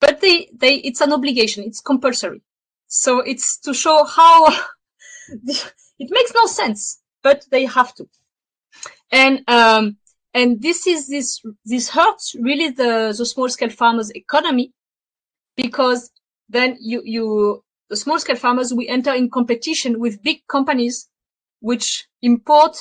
But 0.00 0.20
they, 0.20 0.50
they, 0.54 0.76
it's 0.76 1.00
an 1.00 1.12
obligation. 1.12 1.64
It's 1.64 1.80
compulsory. 1.80 2.42
So 2.86 3.20
it's 3.20 3.58
to 3.60 3.74
show 3.74 4.04
how 4.04 4.46
it 5.28 6.10
makes 6.10 6.32
no 6.34 6.46
sense, 6.46 7.00
but 7.22 7.44
they 7.50 7.66
have 7.66 7.94
to. 7.96 8.08
And, 9.12 9.48
um, 9.48 9.98
and 10.32 10.62
this 10.62 10.86
is 10.86 11.08
this, 11.08 11.40
this 11.64 11.90
hurts 11.90 12.34
really 12.40 12.70
the, 12.70 13.14
the 13.16 13.26
small 13.26 13.48
scale 13.48 13.70
farmers 13.70 14.10
economy 14.14 14.72
because 15.56 16.10
then 16.48 16.76
you, 16.80 17.02
you, 17.04 17.64
the 17.90 17.96
small 17.96 18.18
scale 18.18 18.36
farmers, 18.36 18.72
we 18.72 18.88
enter 18.88 19.12
in 19.12 19.28
competition 19.30 20.00
with 20.00 20.22
big 20.22 20.38
companies 20.48 21.08
which 21.60 22.08
import 22.22 22.78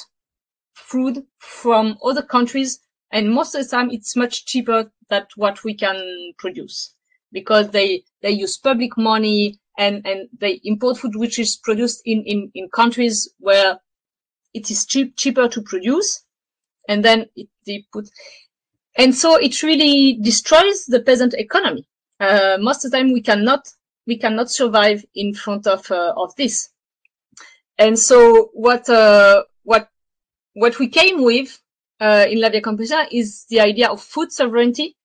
food 0.73 1.25
from 1.39 1.97
other 2.03 2.21
countries. 2.21 2.79
And 3.11 3.31
most 3.31 3.55
of 3.55 3.63
the 3.63 3.69
time 3.69 3.89
it's 3.91 4.15
much 4.15 4.45
cheaper 4.45 4.91
than 5.09 5.25
what 5.35 5.63
we 5.63 5.73
can 5.73 6.33
produce 6.37 6.93
because 7.31 7.69
they, 7.69 8.03
they 8.21 8.31
use 8.31 8.57
public 8.57 8.97
money 8.97 9.59
and, 9.77 10.05
and 10.05 10.29
they 10.39 10.59
import 10.63 10.97
food 10.97 11.15
which 11.15 11.39
is 11.39 11.57
produced 11.57 12.01
in, 12.05 12.23
in, 12.25 12.51
in 12.53 12.69
countries 12.69 13.33
where 13.39 13.79
it 14.53 14.69
is 14.71 14.85
cheap, 14.85 15.15
cheaper 15.15 15.47
to 15.47 15.61
produce. 15.61 16.23
And 16.87 17.05
then 17.05 17.27
it, 17.35 17.47
they 17.65 17.85
put, 17.93 18.09
and 18.97 19.13
so 19.13 19.35
it 19.37 19.61
really 19.63 20.19
destroys 20.21 20.85
the 20.85 21.01
peasant 21.01 21.33
economy. 21.35 21.87
Uh, 22.19 22.57
most 22.59 22.83
of 22.83 22.91
the 22.91 22.97
time 22.97 23.13
we 23.13 23.21
cannot, 23.21 23.67
we 24.05 24.17
cannot 24.17 24.49
survive 24.51 25.05
in 25.15 25.33
front 25.33 25.67
of, 25.67 25.89
uh, 25.91 26.13
of 26.17 26.35
this. 26.35 26.69
And 27.77 27.97
so 27.97 28.49
what, 28.53 28.89
uh, 28.89 29.43
what, 29.63 29.89
what 30.53 30.79
we 30.79 30.89
came 30.89 31.23
with, 31.23 31.57
uh, 32.01 32.25
in 32.29 32.41
La 32.41 32.49
Via 32.49 32.61
Campesina 32.61 33.07
is 33.11 33.45
the 33.49 33.59
idea 33.59 33.89
of 33.89 34.01
food 34.01 34.31
sovereignty 34.31 34.95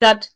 that 0.00 0.28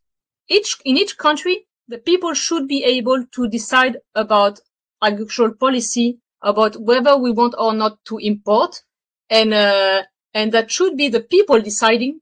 each, 0.50 0.76
in 0.84 0.96
each 0.96 1.16
country, 1.16 1.66
the 1.88 1.98
people 1.98 2.34
should 2.34 2.68
be 2.68 2.84
able 2.84 3.24
to 3.34 3.48
decide 3.48 3.96
about 4.14 4.60
agricultural 5.02 5.54
policy, 5.54 6.18
about 6.42 6.76
whether 6.76 7.16
we 7.16 7.30
want 7.30 7.54
or 7.58 7.72
not 7.72 8.04
to 8.06 8.18
import, 8.18 8.82
and 9.28 9.54
uh, 9.54 10.02
and 10.34 10.52
that 10.52 10.70
should 10.70 10.96
be 10.96 11.08
the 11.08 11.20
people 11.20 11.60
deciding, 11.60 12.20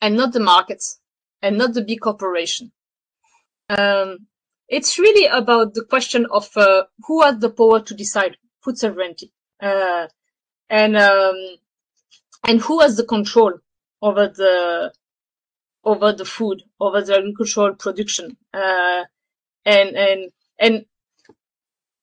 and 0.00 0.16
not 0.16 0.32
the 0.32 0.40
markets, 0.40 1.00
and 1.42 1.56
not 1.56 1.74
the 1.74 1.82
big 1.82 2.00
corporation. 2.00 2.72
Um, 3.68 4.26
it's 4.68 4.98
really 4.98 5.26
about 5.26 5.74
the 5.74 5.84
question 5.84 6.26
of 6.30 6.48
uh, 6.56 6.84
who 7.06 7.22
has 7.22 7.38
the 7.38 7.50
power 7.50 7.80
to 7.80 7.94
decide 7.94 8.36
food 8.62 8.78
sovereignty, 8.78 9.32
uh, 9.62 10.06
and 10.68 10.96
um, 10.96 11.36
and 12.46 12.60
who 12.60 12.80
has 12.80 12.96
the 12.96 13.04
control 13.04 13.54
over 14.02 14.28
the 14.28 14.92
over 15.88 16.12
the 16.12 16.24
food, 16.24 16.62
over 16.78 17.00
the 17.00 17.16
agricultural 17.16 17.74
production. 17.74 18.36
Uh, 18.52 19.04
and, 19.64 19.96
and, 19.96 20.30
and, 20.58 20.84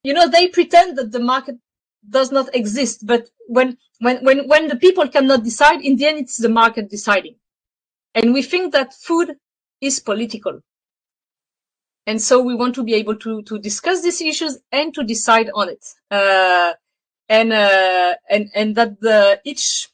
you 0.04 0.14
know, 0.14 0.28
they 0.28 0.48
pretend 0.48 0.98
that 0.98 1.12
the 1.12 1.20
market 1.20 1.58
does 2.18 2.32
not 2.32 2.54
exist, 2.56 3.06
but 3.06 3.30
when, 3.48 3.78
when, 4.00 4.24
when, 4.26 4.48
when 4.48 4.68
the 4.68 4.76
people 4.76 5.08
cannot 5.08 5.44
decide, 5.44 5.82
in 5.82 5.98
the 5.98 6.08
end, 6.08 6.18
it's 6.18 6.38
the 6.38 6.50
market 6.50 6.90
deciding. 6.90 7.36
And 8.16 8.34
we 8.34 8.42
think 8.42 8.74
that 8.74 8.94
food 8.94 9.36
is 9.82 10.00
political. 10.00 10.62
And 12.08 12.20
so 12.20 12.42
we 12.42 12.56
want 12.56 12.74
to 12.76 12.84
be 12.84 12.96
able 12.96 13.18
to, 13.18 13.44
to 13.44 13.60
discuss 13.60 14.02
these 14.02 14.22
issues 14.22 14.58
and 14.72 14.94
to 14.96 15.04
decide 15.04 15.50
on 15.54 15.70
it. 15.70 15.86
Uh, 16.10 16.74
and, 17.30 17.54
uh, 17.54 18.16
and, 18.30 18.50
and 18.56 18.76
that 18.78 19.00
the, 19.00 19.42
each, 19.44 19.90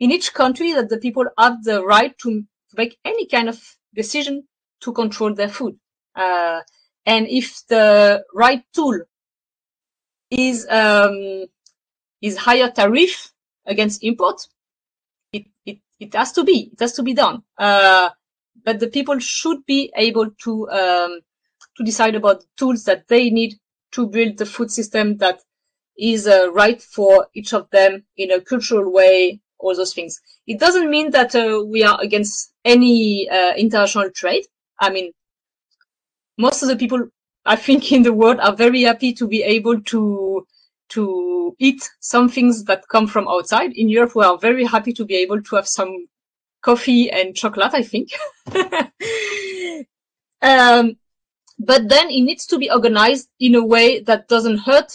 in 0.00 0.10
each 0.10 0.34
country 0.34 0.72
that 0.72 0.90
the 0.90 0.98
people 0.98 1.26
have 1.38 1.62
the 1.64 1.82
right 1.82 2.16
to 2.18 2.30
to 2.30 2.51
make 2.76 2.98
any 3.04 3.26
kind 3.26 3.48
of 3.48 3.60
decision 3.94 4.44
to 4.80 4.92
control 4.92 5.34
their 5.34 5.48
food. 5.48 5.78
Uh, 6.14 6.60
and 7.06 7.26
if 7.28 7.66
the 7.68 8.24
right 8.34 8.62
tool 8.74 9.00
is 10.30 10.66
um, 10.70 11.44
is 12.20 12.36
higher 12.36 12.70
tariff 12.70 13.32
against 13.66 14.02
import, 14.04 14.46
it, 15.32 15.46
it, 15.66 15.78
it 15.98 16.14
has 16.14 16.32
to 16.32 16.44
be. 16.44 16.70
It 16.72 16.80
has 16.80 16.92
to 16.94 17.02
be 17.02 17.14
done. 17.14 17.42
Uh, 17.58 18.10
but 18.64 18.80
the 18.80 18.88
people 18.88 19.18
should 19.18 19.64
be 19.66 19.92
able 19.96 20.30
to 20.44 20.70
um, 20.70 21.20
to 21.76 21.84
decide 21.84 22.14
about 22.14 22.40
the 22.40 22.46
tools 22.56 22.84
that 22.84 23.08
they 23.08 23.30
need 23.30 23.54
to 23.92 24.06
build 24.06 24.38
the 24.38 24.46
food 24.46 24.70
system 24.70 25.18
that 25.18 25.40
is 25.98 26.26
uh, 26.26 26.50
right 26.52 26.80
for 26.80 27.28
each 27.34 27.52
of 27.52 27.68
them 27.70 28.04
in 28.16 28.30
a 28.30 28.40
cultural 28.40 28.90
way 28.92 29.40
all 29.58 29.76
those 29.76 29.94
things. 29.94 30.20
It 30.46 30.58
doesn't 30.58 30.90
mean 30.90 31.10
that 31.12 31.34
uh, 31.34 31.62
we 31.64 31.84
are 31.84 31.98
against 32.00 32.51
any 32.64 33.28
uh, 33.28 33.54
international 33.54 34.10
trade. 34.10 34.44
I 34.80 34.90
mean, 34.90 35.12
most 36.38 36.62
of 36.62 36.68
the 36.68 36.76
people 36.76 37.08
I 37.44 37.56
think 37.56 37.90
in 37.92 38.02
the 38.02 38.12
world 38.12 38.38
are 38.40 38.54
very 38.54 38.82
happy 38.82 39.12
to 39.14 39.26
be 39.26 39.42
able 39.42 39.80
to 39.82 40.46
to 40.90 41.56
eat 41.58 41.88
some 42.00 42.28
things 42.28 42.64
that 42.64 42.88
come 42.88 43.06
from 43.06 43.26
outside. 43.28 43.72
In 43.72 43.88
Europe, 43.88 44.14
we 44.14 44.24
are 44.24 44.38
very 44.38 44.64
happy 44.64 44.92
to 44.92 45.04
be 45.04 45.16
able 45.16 45.42
to 45.42 45.56
have 45.56 45.66
some 45.66 46.06
coffee 46.62 47.10
and 47.10 47.34
chocolate. 47.34 47.74
I 47.74 47.82
think. 47.82 48.10
um, 50.42 50.96
but 51.58 51.88
then 51.88 52.10
it 52.10 52.22
needs 52.22 52.46
to 52.46 52.58
be 52.58 52.70
organized 52.70 53.28
in 53.38 53.54
a 53.54 53.64
way 53.64 54.00
that 54.00 54.28
doesn't 54.28 54.58
hurt 54.58 54.92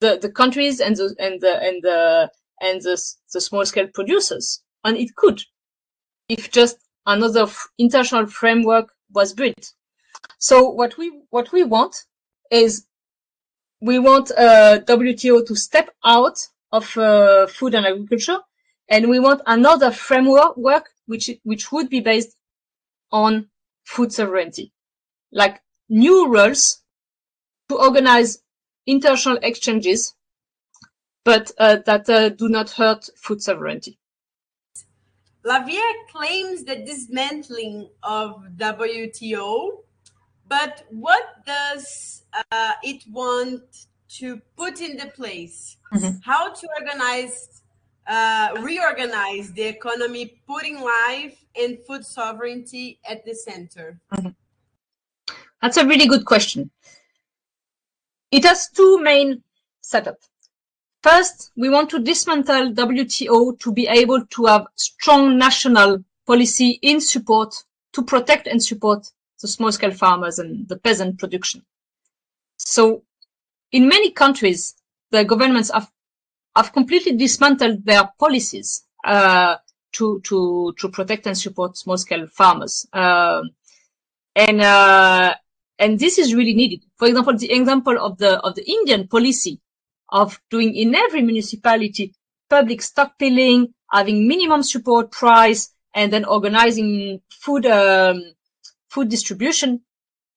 the, 0.00 0.18
the 0.20 0.30
countries 0.30 0.80
and 0.80 0.96
the 0.96 1.14
and 1.18 1.40
the 1.40 1.62
and 1.62 1.82
the 1.82 2.30
and 2.60 2.82
the, 2.82 3.00
the 3.32 3.40
small 3.40 3.64
scale 3.64 3.88
producers. 3.92 4.62
And 4.84 4.96
it 4.96 5.14
could, 5.16 5.42
if 6.30 6.50
just 6.50 6.78
another 7.06 7.46
international 7.78 8.26
framework 8.26 8.92
was 9.12 9.32
built. 9.34 9.72
So 10.38 10.68
what 10.68 10.96
we, 10.96 11.12
what 11.30 11.52
we 11.52 11.64
want 11.64 11.96
is 12.50 12.86
we 13.80 13.98
want 13.98 14.30
uh, 14.30 14.80
WTO 14.86 15.46
to 15.46 15.56
step 15.56 15.90
out 16.04 16.38
of 16.72 16.96
uh, 16.96 17.46
food 17.46 17.74
and 17.74 17.86
agriculture, 17.86 18.38
and 18.88 19.08
we 19.08 19.18
want 19.18 19.42
another 19.46 19.90
framework 19.90 20.56
work 20.56 20.90
which 21.06 21.30
which 21.42 21.72
would 21.72 21.88
be 21.88 22.00
based 22.00 22.36
on 23.10 23.48
food 23.84 24.12
sovereignty, 24.12 24.72
like 25.32 25.60
new 25.88 26.28
rules 26.28 26.82
to 27.68 27.76
organize 27.76 28.42
international 28.86 29.38
exchanges 29.42 30.14
but 31.24 31.50
uh, 31.58 31.76
that 31.86 32.08
uh, 32.08 32.28
do 32.30 32.48
not 32.48 32.70
hurt 32.70 33.08
food 33.16 33.42
sovereignty. 33.42 33.99
La 35.42 35.64
Via 35.64 35.80
claims 36.12 36.64
the 36.64 36.76
dismantling 36.76 37.88
of 38.02 38.44
WTO, 38.56 39.78
but 40.46 40.84
what 40.90 41.44
does 41.46 42.22
uh, 42.52 42.72
it 42.82 43.02
want 43.10 43.62
to 44.08 44.40
put 44.56 44.80
into 44.80 45.06
place? 45.06 45.76
Mm-hmm. 45.94 46.18
How 46.22 46.52
to 46.52 46.68
organize, 46.78 47.62
uh, 48.06 48.54
reorganize 48.60 49.52
the 49.52 49.62
economy, 49.62 50.42
putting 50.46 50.80
life 50.80 51.42
and 51.56 51.78
food 51.86 52.04
sovereignty 52.04 52.98
at 53.08 53.24
the 53.24 53.34
center? 53.34 53.98
Mm-hmm. 54.12 54.30
That's 55.62 55.76
a 55.76 55.86
really 55.86 56.06
good 56.06 56.26
question. 56.26 56.70
It 58.30 58.44
has 58.44 58.68
two 58.68 59.00
main 59.00 59.42
setups. 59.82 60.29
First, 61.02 61.50
we 61.56 61.70
want 61.70 61.88
to 61.90 61.98
dismantle 61.98 62.72
WTO 62.72 63.58
to 63.60 63.72
be 63.72 63.86
able 63.88 64.26
to 64.26 64.44
have 64.44 64.66
strong 64.76 65.38
national 65.38 66.04
policy 66.26 66.78
in 66.82 67.00
support 67.00 67.54
to 67.92 68.02
protect 68.02 68.46
and 68.46 68.62
support 68.62 69.06
the 69.40 69.48
small 69.48 69.72
scale 69.72 69.92
farmers 69.92 70.38
and 70.38 70.68
the 70.68 70.76
peasant 70.76 71.18
production. 71.18 71.62
So 72.58 73.04
in 73.72 73.88
many 73.88 74.10
countries, 74.10 74.74
the 75.10 75.24
governments 75.24 75.70
have, 75.72 75.90
have 76.54 76.72
completely 76.74 77.16
dismantled 77.16 77.86
their 77.86 78.10
policies 78.18 78.84
uh, 79.02 79.56
to, 79.92 80.20
to, 80.24 80.74
to 80.78 80.88
protect 80.90 81.26
and 81.26 81.36
support 81.36 81.78
small 81.78 81.96
scale 81.96 82.26
farmers. 82.26 82.86
Uh, 82.92 83.42
and, 84.36 84.60
uh, 84.60 85.34
and 85.78 85.98
this 85.98 86.18
is 86.18 86.34
really 86.34 86.54
needed. 86.54 86.84
For 86.98 87.08
example, 87.08 87.38
the 87.38 87.50
example 87.50 87.98
of 87.98 88.18
the, 88.18 88.38
of 88.40 88.54
the 88.54 88.70
Indian 88.70 89.08
policy 89.08 89.60
of 90.12 90.40
doing 90.50 90.74
in 90.74 90.94
every 90.94 91.22
municipality 91.22 92.14
public 92.48 92.80
stockpiling, 92.80 93.72
having 93.90 94.26
minimum 94.26 94.62
support 94.62 95.12
price, 95.12 95.72
and 95.94 96.12
then 96.12 96.24
organizing 96.24 97.20
food 97.30 97.66
um, 97.66 98.22
food 98.88 99.08
distribution. 99.08 99.80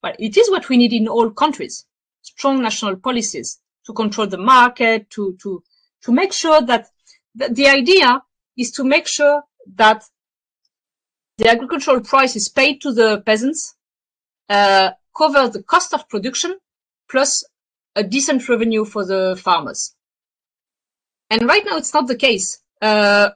But 0.02 0.16
it 0.20 0.38
is 0.38 0.50
what 0.50 0.70
we 0.70 0.78
need 0.78 0.94
in 0.94 1.08
all 1.08 1.32
countries: 1.32 1.86
strong 2.22 2.62
national 2.62 2.98
policies 2.98 3.60
to 3.86 3.94
control 3.94 4.28
the 4.28 4.38
market, 4.38 5.10
to 5.12 5.36
to 5.42 5.64
to 6.04 6.12
make 6.12 6.34
sure 6.34 6.62
that 6.62 6.88
the, 7.36 7.50
the 7.50 7.68
idea 7.68 8.22
is 8.58 8.72
to 8.72 8.84
make 8.84 9.08
sure 9.08 9.44
that 9.76 10.04
the 11.38 11.50
agricultural 11.50 12.02
price 12.02 12.36
is 12.36 12.48
paid 12.50 12.80
to 12.82 12.94
the 12.94 13.22
peasants, 13.26 13.76
uh, 14.50 14.92
cover 15.18 15.48
the 15.50 15.64
cost 15.64 15.94
of 15.94 16.08
production, 16.08 16.56
plus 17.10 17.44
a 17.96 18.04
decent 18.04 18.48
revenue 18.50 18.86
for 18.86 19.06
the 19.06 19.40
farmers. 19.42 19.96
And 21.30 21.44
right 21.44 21.64
now, 21.66 21.78
it's 21.78 21.94
not 21.94 22.08
the 22.08 22.16
case. 22.16 22.60
Uh, 22.82 23.32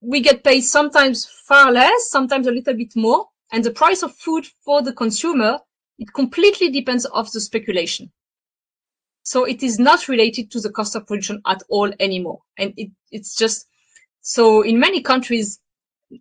we 0.00 0.20
get 0.20 0.44
paid 0.44 0.62
sometimes 0.62 1.26
far 1.26 1.72
less, 1.72 2.10
sometimes 2.10 2.46
a 2.46 2.52
little 2.52 2.74
bit 2.74 2.94
more, 2.94 3.26
and 3.52 3.64
the 3.64 3.70
price 3.70 4.02
of 4.02 4.14
food 4.14 4.46
for 4.64 4.82
the 4.82 4.92
consumer 4.92 5.60
it 5.98 6.12
completely 6.14 6.70
depends 6.70 7.04
of 7.06 7.30
the 7.32 7.40
speculation. 7.40 8.12
So 9.24 9.44
it 9.44 9.62
is 9.62 9.78
not 9.78 10.08
related 10.08 10.52
to 10.52 10.60
the 10.60 10.70
cost 10.70 10.94
of 10.94 11.06
production 11.06 11.42
at 11.44 11.62
all 11.68 11.92
anymore, 11.98 12.42
and 12.56 12.72
it, 12.76 12.90
it's 13.10 13.34
just 13.34 13.66
so 14.20 14.62
in 14.62 14.78
many 14.78 15.02
countries 15.02 15.58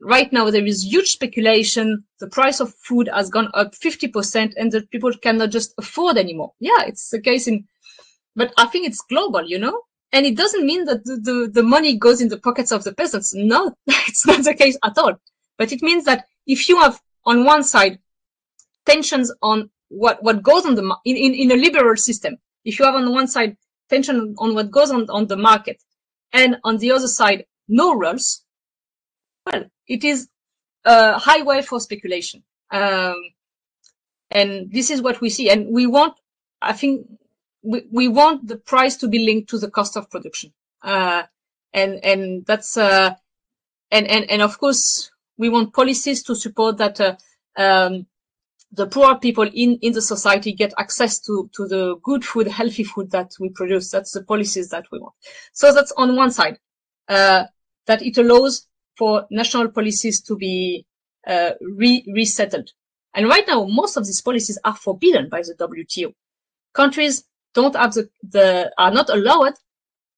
right 0.02 0.32
now 0.34 0.50
there 0.50 0.66
is 0.66 0.86
huge 0.86 1.08
speculation. 1.08 2.04
The 2.20 2.28
price 2.28 2.60
of 2.60 2.74
food 2.76 3.10
has 3.14 3.30
gone 3.30 3.50
up 3.54 3.74
50% 3.74 4.54
and 4.58 4.72
the 4.72 4.82
people 4.82 5.12
cannot 5.14 5.52
just 5.52 5.74
afford 5.78 6.18
anymore. 6.18 6.54
Yeah, 6.60 6.84
it's 6.86 7.10
the 7.10 7.22
case 7.22 7.48
in, 7.48 7.66
but 8.36 8.54
I 8.58 8.66
think 8.68 8.88
it's 8.88 9.02
global, 9.10 9.46
you 9.46 9.60
know? 9.60 9.82
And 10.12 10.26
it 10.26 10.38
doesn't 10.38 10.66
mean 10.66 10.86
that 10.86 11.04
the, 11.04 11.16
the, 11.18 11.52
the 11.54 11.64
money 11.64 11.98
goes 11.98 12.22
in 12.22 12.30
the 12.30 12.40
pockets 12.40 12.72
of 12.72 12.84
the 12.84 12.94
peasants. 12.94 13.34
No, 13.34 13.74
it's 13.88 14.26
not 14.26 14.44
the 14.44 14.54
case 14.54 14.78
at 14.84 14.98
all. 14.98 15.16
But 15.58 15.72
it 15.72 15.82
means 15.82 16.06
that 16.06 16.26
if 16.46 16.70
you 16.70 16.80
have 16.80 17.02
on 17.26 17.44
one 17.44 17.64
side 17.64 18.00
tensions 18.86 19.34
on 19.42 19.70
what, 19.90 20.24
what 20.24 20.44
goes 20.44 20.66
on 20.66 20.76
the, 20.76 20.96
in, 21.06 21.18
in, 21.18 21.34
in 21.34 21.52
a 21.52 21.62
liberal 21.62 21.98
system, 21.98 22.38
if 22.64 22.80
you 22.80 22.86
have 22.86 22.96
on 22.96 23.12
one 23.12 23.28
side 23.28 23.58
tension 23.90 24.36
on 24.38 24.54
what 24.54 24.72
goes 24.72 24.92
on, 24.92 25.10
on 25.10 25.28
the 25.28 25.38
market 25.38 25.82
and 26.34 26.58
on 26.64 26.78
the 26.78 26.92
other 26.92 27.08
side, 27.08 27.46
no 27.68 27.94
rules, 27.94 28.44
well, 29.52 29.66
it 29.88 30.04
is 30.04 30.28
a 30.86 31.18
highway 31.18 31.62
for 31.62 31.80
speculation. 31.80 32.44
Um, 32.72 33.16
and 34.30 34.72
this 34.72 34.90
is 34.90 35.02
what 35.02 35.22
we 35.22 35.30
see. 35.30 35.50
And 35.50 35.68
we 35.74 35.88
want, 35.88 36.16
I 36.62 36.74
think, 36.74 37.08
we, 37.64 37.84
we 37.92 38.08
want 38.08 38.48
the 38.48 38.58
price 38.58 38.98
to 38.98 39.08
be 39.08 39.20
linked 39.20 39.50
to 39.50 39.60
the 39.60 39.72
cost 39.72 39.98
of 39.98 40.10
production. 40.10 40.54
Uh, 40.82 41.24
and, 41.74 42.04
and 42.04 42.46
that's, 42.46 42.78
uh, 42.78 43.14
and, 43.92 44.08
and, 44.08 44.30
and 44.30 44.42
of 44.42 44.58
course, 44.60 45.12
we 45.38 45.50
want 45.50 45.74
policies 45.74 46.24
to 46.24 46.36
support 46.36 46.78
that, 46.78 47.00
uh, 47.00 47.16
um, 47.58 48.08
the 48.72 48.86
poor 48.88 49.18
people 49.18 49.50
in, 49.54 49.80
in 49.82 49.94
the 49.94 50.02
society 50.02 50.52
get 50.52 50.74
access 50.78 51.20
to, 51.22 51.50
to 51.56 51.68
the 51.68 51.96
good 52.04 52.26
food, 52.26 52.48
healthy 52.60 52.84
food 52.84 53.12
that 53.12 53.32
we 53.40 53.50
produce. 53.50 53.92
That's 53.92 54.12
the 54.12 54.24
policies 54.24 54.70
that 54.70 54.86
we 54.92 55.00
want. 55.00 55.14
So 55.54 55.74
that's 55.74 55.94
on 55.94 56.16
one 56.16 56.32
side, 56.32 56.60
uh, 57.08 57.46
that 57.86 58.02
it 58.02 58.18
allows 58.18 58.67
for 58.98 59.28
national 59.30 59.70
policies 59.70 60.22
to 60.22 60.36
be 60.36 60.86
uh, 61.28 61.52
re 61.62 62.04
resettled. 62.14 62.72
And 63.14 63.28
right 63.28 63.46
now, 63.48 63.66
most 63.66 63.98
of 63.98 64.06
these 64.06 64.22
policies 64.22 64.60
are 64.64 64.76
forbidden 64.76 65.30
by 65.30 65.42
the 65.42 65.56
WTO. 65.60 66.14
Countries 66.74 67.24
don't 67.54 67.76
have 67.76 67.94
the, 67.94 68.10
the 68.24 68.72
are 68.78 68.92
not 68.92 69.10
allowed 69.10 69.54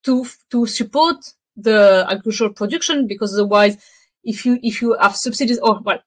to 0.04 0.26
to 0.52 0.66
support 0.66 1.18
the 1.56 2.06
agricultural 2.10 2.52
production 2.52 3.08
because 3.08 3.34
otherwise, 3.34 3.78
if 4.24 4.46
you 4.46 4.60
if 4.64 4.82
you 4.82 4.98
have 5.00 5.16
subsidies 5.16 5.60
or 5.60 5.80
well, 5.82 6.00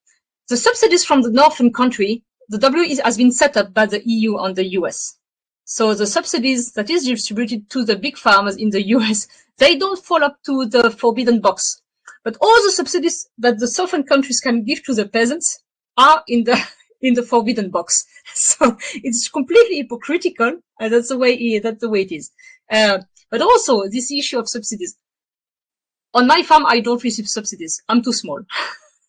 the 0.48 0.56
subsidies 0.56 1.04
from 1.04 1.22
the 1.22 1.30
northern 1.30 1.72
country, 1.72 2.22
the 2.48 2.58
W 2.58 2.96
has 3.02 3.16
been 3.16 3.32
set 3.32 3.56
up 3.56 3.72
by 3.72 3.87
the 3.87 4.02
EU 4.06 4.37
and 4.38 4.56
the 4.56 4.66
US. 4.78 5.16
So 5.64 5.94
the 5.94 6.06
subsidies 6.06 6.72
that 6.72 6.90
is 6.90 7.04
distributed 7.04 7.70
to 7.70 7.85
the 7.85 7.96
big 7.96 8.18
farmers 8.18 8.56
in 8.56 8.70
the 8.70 8.87
US, 8.96 9.26
they 9.58 9.76
don't 9.76 10.04
fall 10.04 10.22
up 10.22 10.37
to 10.46 10.66
the 10.66 10.90
forbidden 10.90 11.40
box 11.40 11.82
but 12.24 12.37
all 12.40 12.62
the 12.64 12.72
subsidies 12.72 13.28
that 13.38 13.58
the 13.58 13.68
southern 13.68 14.04
countries 14.04 14.40
can 14.40 14.64
give 14.64 14.85
to 14.85 14.94
the 14.94 15.08
peasants 15.08 15.62
are 15.96 16.22
in 16.28 16.44
the 16.44 16.61
in 17.02 17.14
the 17.14 17.22
forbidden 17.22 17.70
box. 17.70 18.04
So 18.35 18.76
it's 18.94 19.28
completely 19.28 19.78
hypocritical. 19.78 20.61
And 20.78 20.92
that's 20.92 21.08
the 21.08 21.18
way 21.18 21.58
that's 21.58 21.80
the 21.80 21.90
way 21.90 22.02
it 22.02 22.12
is. 22.12 22.30
Uh, 22.70 22.98
but 23.30 23.42
also 23.42 23.88
this 23.88 24.11
issue 24.11 24.38
of 24.38 24.48
subsidies. 24.48 24.96
On 26.14 26.26
my 26.26 26.42
farm, 26.42 26.64
I 26.66 26.80
don't 26.80 27.02
receive 27.02 27.26
subsidies. 27.26 27.82
I'm 27.88 28.02
too 28.02 28.12
small. 28.12 28.40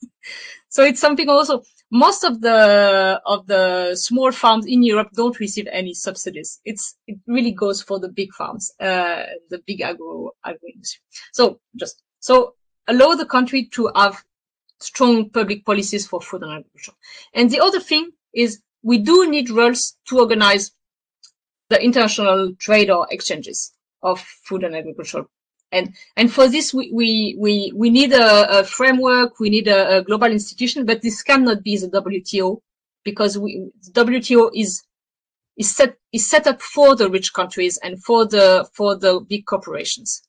so 0.69 0.83
it's 0.83 0.99
something 0.99 1.29
also. 1.29 1.61
Most 1.91 2.23
of 2.23 2.41
the 2.41 3.21
of 3.25 3.45
the 3.45 3.95
small 3.95 4.31
farms 4.31 4.65
in 4.65 4.81
Europe 4.81 5.09
don't 5.13 5.39
receive 5.39 5.67
any 5.71 5.93
subsidies. 5.93 6.59
It's 6.65 6.97
it 7.05 7.19
really 7.27 7.51
goes 7.51 7.83
for 7.83 7.99
the 7.99 8.09
big 8.09 8.33
farms, 8.33 8.71
uh, 8.79 9.23
the 9.51 9.61
big 9.67 9.81
agro 9.81 10.31
agro 10.43 10.67
industry. 10.73 11.01
So 11.33 11.59
just 11.75 12.01
so 12.19 12.55
allow 12.87 13.15
the 13.15 13.25
country 13.25 13.65
to 13.65 13.91
have 13.95 14.23
strong 14.79 15.29
public 15.29 15.65
policies 15.65 16.05
for 16.07 16.21
food 16.21 16.43
and 16.43 16.51
agriculture. 16.51 16.93
And 17.33 17.49
the 17.49 17.59
other 17.59 17.79
thing 17.79 18.11
is 18.33 18.61
we 18.81 18.97
do 18.97 19.29
need 19.29 19.49
rules 19.49 19.95
to 20.09 20.19
organize 20.19 20.71
the 21.69 21.81
international 21.81 22.53
trade 22.55 22.89
or 22.89 23.07
exchanges 23.09 23.73
of 24.01 24.19
food 24.19 24.63
and 24.63 24.75
agriculture. 24.75 25.25
And, 25.71 25.95
and 26.15 26.31
for 26.31 26.47
this, 26.47 26.73
we, 26.73 26.91
we, 26.91 27.35
we, 27.39 27.71
we 27.75 27.89
need 27.89 28.13
a, 28.13 28.59
a 28.59 28.63
framework, 28.63 29.39
we 29.39 29.49
need 29.49 29.67
a, 29.67 29.97
a, 29.97 30.03
global 30.03 30.27
institution, 30.27 30.85
but 30.85 31.01
this 31.01 31.23
cannot 31.23 31.63
be 31.63 31.77
the 31.77 31.87
WTO 31.87 32.59
because 33.03 33.39
we, 33.39 33.71
the 33.81 34.05
WTO 34.05 34.51
is, 34.53 34.83
is 35.57 35.75
set, 35.75 35.95
is 36.11 36.29
set 36.29 36.45
up 36.45 36.61
for 36.61 36.95
the 36.95 37.09
rich 37.09 37.33
countries 37.33 37.79
and 37.81 38.03
for 38.03 38.25
the, 38.25 38.69
for 38.73 38.95
the 38.95 39.19
big 39.27 39.45
corporations. 39.45 40.21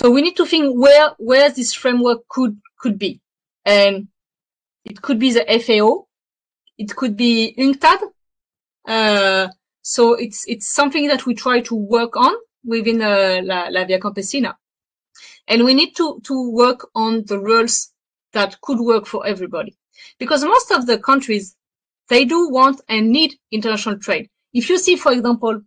So 0.00 0.10
we 0.10 0.22
need 0.22 0.36
to 0.36 0.46
think 0.46 0.74
where 0.78 1.10
where 1.18 1.50
this 1.50 1.74
framework 1.74 2.26
could 2.26 2.58
could 2.78 2.98
be, 2.98 3.20
and 3.66 4.08
it 4.86 5.02
could 5.02 5.18
be 5.18 5.30
the 5.30 5.44
FAO, 5.60 6.06
it 6.78 6.96
could 6.96 7.18
be 7.18 7.54
UNCTAD. 7.58 8.00
Uh, 8.88 9.48
so 9.82 10.14
it's 10.14 10.48
it's 10.48 10.72
something 10.72 11.08
that 11.08 11.26
we 11.26 11.34
try 11.34 11.60
to 11.60 11.74
work 11.74 12.16
on 12.16 12.32
within 12.64 13.02
uh, 13.02 13.40
La, 13.42 13.68
La 13.68 13.84
Via 13.84 14.00
Campesina, 14.00 14.54
and 15.46 15.64
we 15.64 15.74
need 15.74 15.94
to 15.96 16.18
to 16.24 16.50
work 16.50 16.88
on 16.94 17.24
the 17.26 17.38
rules 17.38 17.92
that 18.32 18.58
could 18.62 18.80
work 18.80 19.04
for 19.04 19.26
everybody, 19.26 19.76
because 20.18 20.42
most 20.42 20.70
of 20.70 20.86
the 20.86 20.98
countries 20.98 21.54
they 22.08 22.24
do 22.24 22.48
want 22.48 22.80
and 22.88 23.10
need 23.10 23.34
international 23.50 23.98
trade. 23.98 24.30
If 24.54 24.70
you 24.70 24.78
see, 24.78 24.96
for 24.96 25.12
example, 25.12 25.60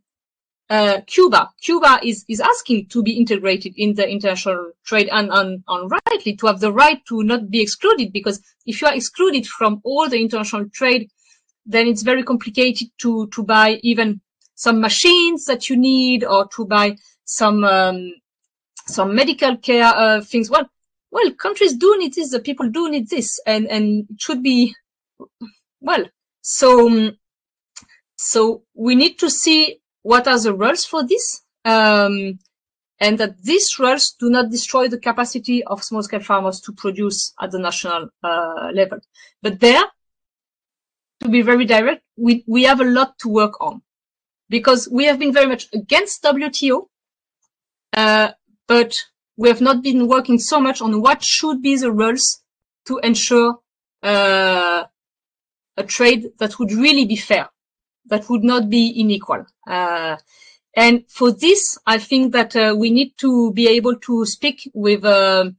uh, 0.74 1.02
Cuba. 1.06 1.52
Cuba 1.62 2.00
is, 2.04 2.26
is 2.28 2.40
asking 2.40 2.88
to 2.88 3.04
be 3.04 3.12
integrated 3.12 3.74
in 3.78 3.94
the 3.94 4.10
international 4.10 4.72
trade 4.84 5.08
and, 5.12 5.30
and, 5.32 5.64
and 5.68 5.92
rightly 6.08 6.36
to 6.36 6.48
have 6.48 6.60
the 6.62 6.72
right 6.72 7.00
to 7.08 7.22
not 7.22 7.52
be 7.52 7.62
excluded 7.62 8.12
because 8.12 8.42
if 8.66 8.82
you 8.82 8.88
are 8.88 8.96
excluded 8.96 9.46
from 9.46 9.80
all 9.84 10.10
the 10.10 10.20
international 10.20 10.68
trade, 10.74 11.12
then 11.68 11.86
it's 11.86 12.02
very 12.02 12.24
complicated 12.24 12.88
to, 13.00 13.28
to 13.28 13.44
buy 13.44 13.80
even 13.84 14.20
some 14.56 14.82
machines 14.82 15.46
that 15.46 15.70
you 15.70 15.78
need 15.78 16.24
or 16.24 16.48
to 16.56 16.66
buy 16.66 16.98
some, 17.24 17.64
um, 17.64 18.12
some 18.88 19.14
medical 19.14 19.56
care 19.58 19.94
uh, 19.96 20.22
things. 20.22 20.50
Well, 20.50 20.68
well, 21.12 21.32
countries 21.34 21.76
do 21.76 21.96
need 22.00 22.16
this. 22.16 22.32
The 22.32 22.40
people 22.40 22.68
do 22.72 22.90
need 22.90 23.10
this 23.10 23.40
and, 23.46 23.68
and 23.68 24.08
it 24.10 24.20
should 24.20 24.42
be, 24.42 24.74
well, 25.82 26.06
so, 26.42 27.12
so 28.16 28.64
we 28.74 28.96
need 28.96 29.20
to 29.20 29.30
see 29.30 29.82
what 30.04 30.28
are 30.28 30.39
the 30.39 30.54
rules 30.54 30.86
for 30.86 31.06
this? 31.06 31.42
Um, 31.66 32.39
and 33.00 33.18
that 33.18 33.42
these 33.42 33.80
rules 33.80 34.16
do 34.20 34.30
not 34.30 34.52
destroy 34.52 34.88
the 34.88 35.00
capacity 35.00 35.63
of 35.63 35.84
small-scale 35.84 36.22
farmers 36.22 36.62
to 36.62 36.72
produce 36.72 37.34
at 37.42 37.52
the 37.52 37.60
national 37.60 38.10
uh, 38.24 38.70
level. 38.74 39.00
But 39.42 39.60
there, 39.60 39.84
to 41.22 41.30
be 41.30 41.42
very 41.42 41.66
direct, 41.66 42.04
we, 42.18 42.44
we 42.48 42.63
have 42.63 42.80
a 42.80 42.86
lot 42.86 43.18
to 43.20 43.30
work 43.30 43.60
on 43.60 43.82
because 44.50 44.88
we 44.89 45.06
have 45.06 45.20
been 45.20 45.34
very 45.34 45.48
much 45.48 45.68
against 45.74 46.24
WTO, 46.24 46.88
uh, 47.98 48.32
but 48.68 48.96
we 49.36 49.50
have 49.50 49.62
not 49.62 49.82
been 49.82 50.08
working 50.08 50.38
so 50.38 50.60
much 50.60 50.82
on 50.82 51.02
what 51.02 51.24
should 51.24 51.62
be 51.62 51.76
the 51.76 51.92
rules 51.92 52.42
to 52.86 53.00
ensure 53.00 53.60
uh, 54.04 54.84
a 55.78 55.84
trade 55.84 56.32
that 56.39 56.60
would 56.60 56.72
really 56.72 57.06
be 57.06 57.16
fair 57.16 57.50
that 58.06 58.30
would 58.30 58.44
not 58.44 58.70
be 58.70 58.94
unequal. 59.00 59.46
Uh, 59.68 60.18
and 60.76 61.04
for 61.10 61.32
this, 61.32 61.78
I 61.86 62.00
think 62.00 62.34
that 62.34 62.56
uh, 62.56 62.76
we 62.78 62.89
need 62.89 63.13
to 63.18 63.54
be 63.54 63.68
able 63.68 63.96
to 64.00 64.26
speak 64.26 64.70
with 64.74 65.06
uh, 65.06 65.52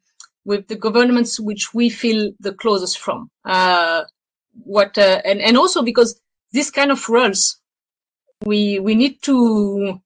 with 0.44 0.68
the 0.68 0.76
governments 0.76 1.40
which 1.40 1.72
we 1.72 1.88
feel 1.88 2.32
the 2.40 2.52
closest 2.52 2.98
from. 2.98 3.30
Uh, 3.44 4.02
what 4.64 4.98
uh, 4.98 5.20
and 5.24 5.40
and 5.40 5.56
also 5.56 5.82
because 5.82 6.20
this 6.52 6.70
kind 6.70 6.90
of 6.90 7.08
rules, 7.08 7.60
we 8.44 8.80
we 8.80 8.94
need 8.94 9.22
to. 9.22 10.00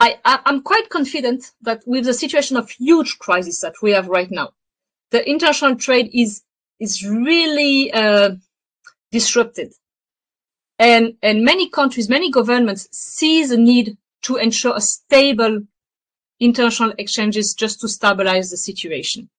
I, 0.00 0.18
I'm 0.24 0.62
quite 0.62 0.88
confident 0.88 1.52
that 1.60 1.84
with 1.86 2.06
the 2.06 2.14
situation 2.14 2.56
of 2.56 2.68
huge 2.70 3.20
crisis 3.20 3.60
that 3.60 3.74
we 3.82 3.92
have 3.92 4.08
right 4.08 4.28
now, 4.32 4.50
the 5.12 5.24
international 5.28 5.76
trade 5.76 6.10
is 6.12 6.42
is 6.80 7.06
really 7.06 7.92
uh, 7.92 8.30
disrupted 9.12 9.72
and, 10.82 11.14
and 11.22 11.44
many 11.44 11.68
countries, 11.68 12.08
many 12.08 12.28
governments 12.28 12.88
see 12.90 13.46
the 13.46 13.56
need 13.56 13.96
to 14.22 14.34
ensure 14.36 14.74
a 14.74 14.80
stable 14.80 15.60
international 16.40 16.92
exchanges 16.98 17.54
just 17.54 17.80
to 17.80 17.88
stabilize 17.88 18.50
the 18.50 18.56
situation. 18.56 19.30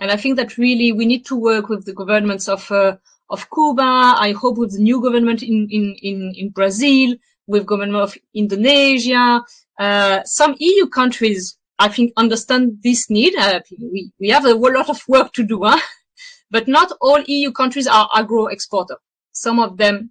And 0.00 0.10
I 0.10 0.16
think 0.16 0.36
that 0.36 0.58
really 0.58 0.90
we 0.90 1.06
need 1.06 1.24
to 1.26 1.36
work 1.36 1.68
with 1.68 1.84
the 1.84 1.92
governments 1.92 2.48
of 2.48 2.68
uh, 2.72 2.96
of 3.28 3.48
Cuba. 3.54 4.16
I 4.18 4.32
hope 4.32 4.58
with 4.58 4.72
the 4.72 4.82
new 4.82 5.00
government 5.00 5.44
in 5.44 5.68
in 5.70 5.94
in, 6.02 6.32
in 6.36 6.48
Brazil, 6.48 7.14
with 7.46 7.66
government 7.66 8.02
of 8.02 8.18
Indonesia. 8.34 9.42
Uh, 9.78 10.24
some 10.24 10.56
EU 10.58 10.88
countries, 10.88 11.56
I 11.78 11.88
think, 11.88 12.12
understand 12.16 12.78
this 12.82 13.08
need. 13.08 13.36
Uh, 13.36 13.60
we, 13.78 14.10
we 14.18 14.28
have 14.30 14.44
a 14.44 14.54
lot 14.54 14.90
of 14.90 15.00
work 15.06 15.32
to 15.34 15.44
do, 15.44 15.62
huh? 15.62 15.78
but 16.50 16.66
not 16.66 16.90
all 17.00 17.20
EU 17.26 17.52
countries 17.52 17.86
are 17.86 18.08
agro 18.12 18.46
exporter. 18.46 18.96
Some 19.32 19.60
of 19.60 19.76
them 19.76 20.10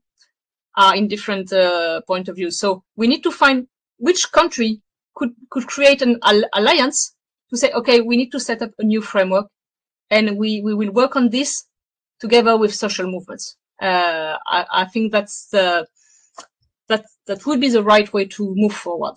are 0.75 0.95
in 0.95 1.08
different 1.08 1.51
uh, 1.51 2.01
point 2.08 2.27
of 2.27 2.36
view. 2.36 2.51
So 2.51 2.84
we 2.95 3.08
need 3.08 3.23
to 3.23 3.32
find 3.32 3.67
which 3.97 4.32
country 4.32 4.82
could, 5.15 5.32
could 5.49 5.67
create 5.67 6.01
an 6.01 6.19
alliance 6.53 7.15
to 7.49 7.58
say, 7.58 7.71
okay, 7.71 8.01
we 8.01 8.17
need 8.17 8.32
to 8.32 8.39
set 8.39 8.62
up 8.62 8.71
a 8.79 8.84
new 8.84 9.01
framework 9.01 9.47
and 10.10 10.38
we, 10.38 10.62
we 10.62 10.73
will 10.73 10.91
work 10.91 11.15
on 11.15 11.29
this 11.29 11.65
together 12.19 12.58
with 12.58 12.73
social 12.73 13.10
movements. 13.10 13.55
Uh, 13.82 14.38
I, 14.45 14.65
I, 14.71 14.86
think 14.86 15.12
that's 15.12 15.47
the, 15.51 15.88
that, 16.88 17.05
that 17.27 17.45
would 17.45 17.62
be 17.62 17.69
the 17.69 17.84
right 17.84 18.12
way 18.12 18.25
to 18.25 18.53
move 18.55 18.73
forward. 18.73 19.15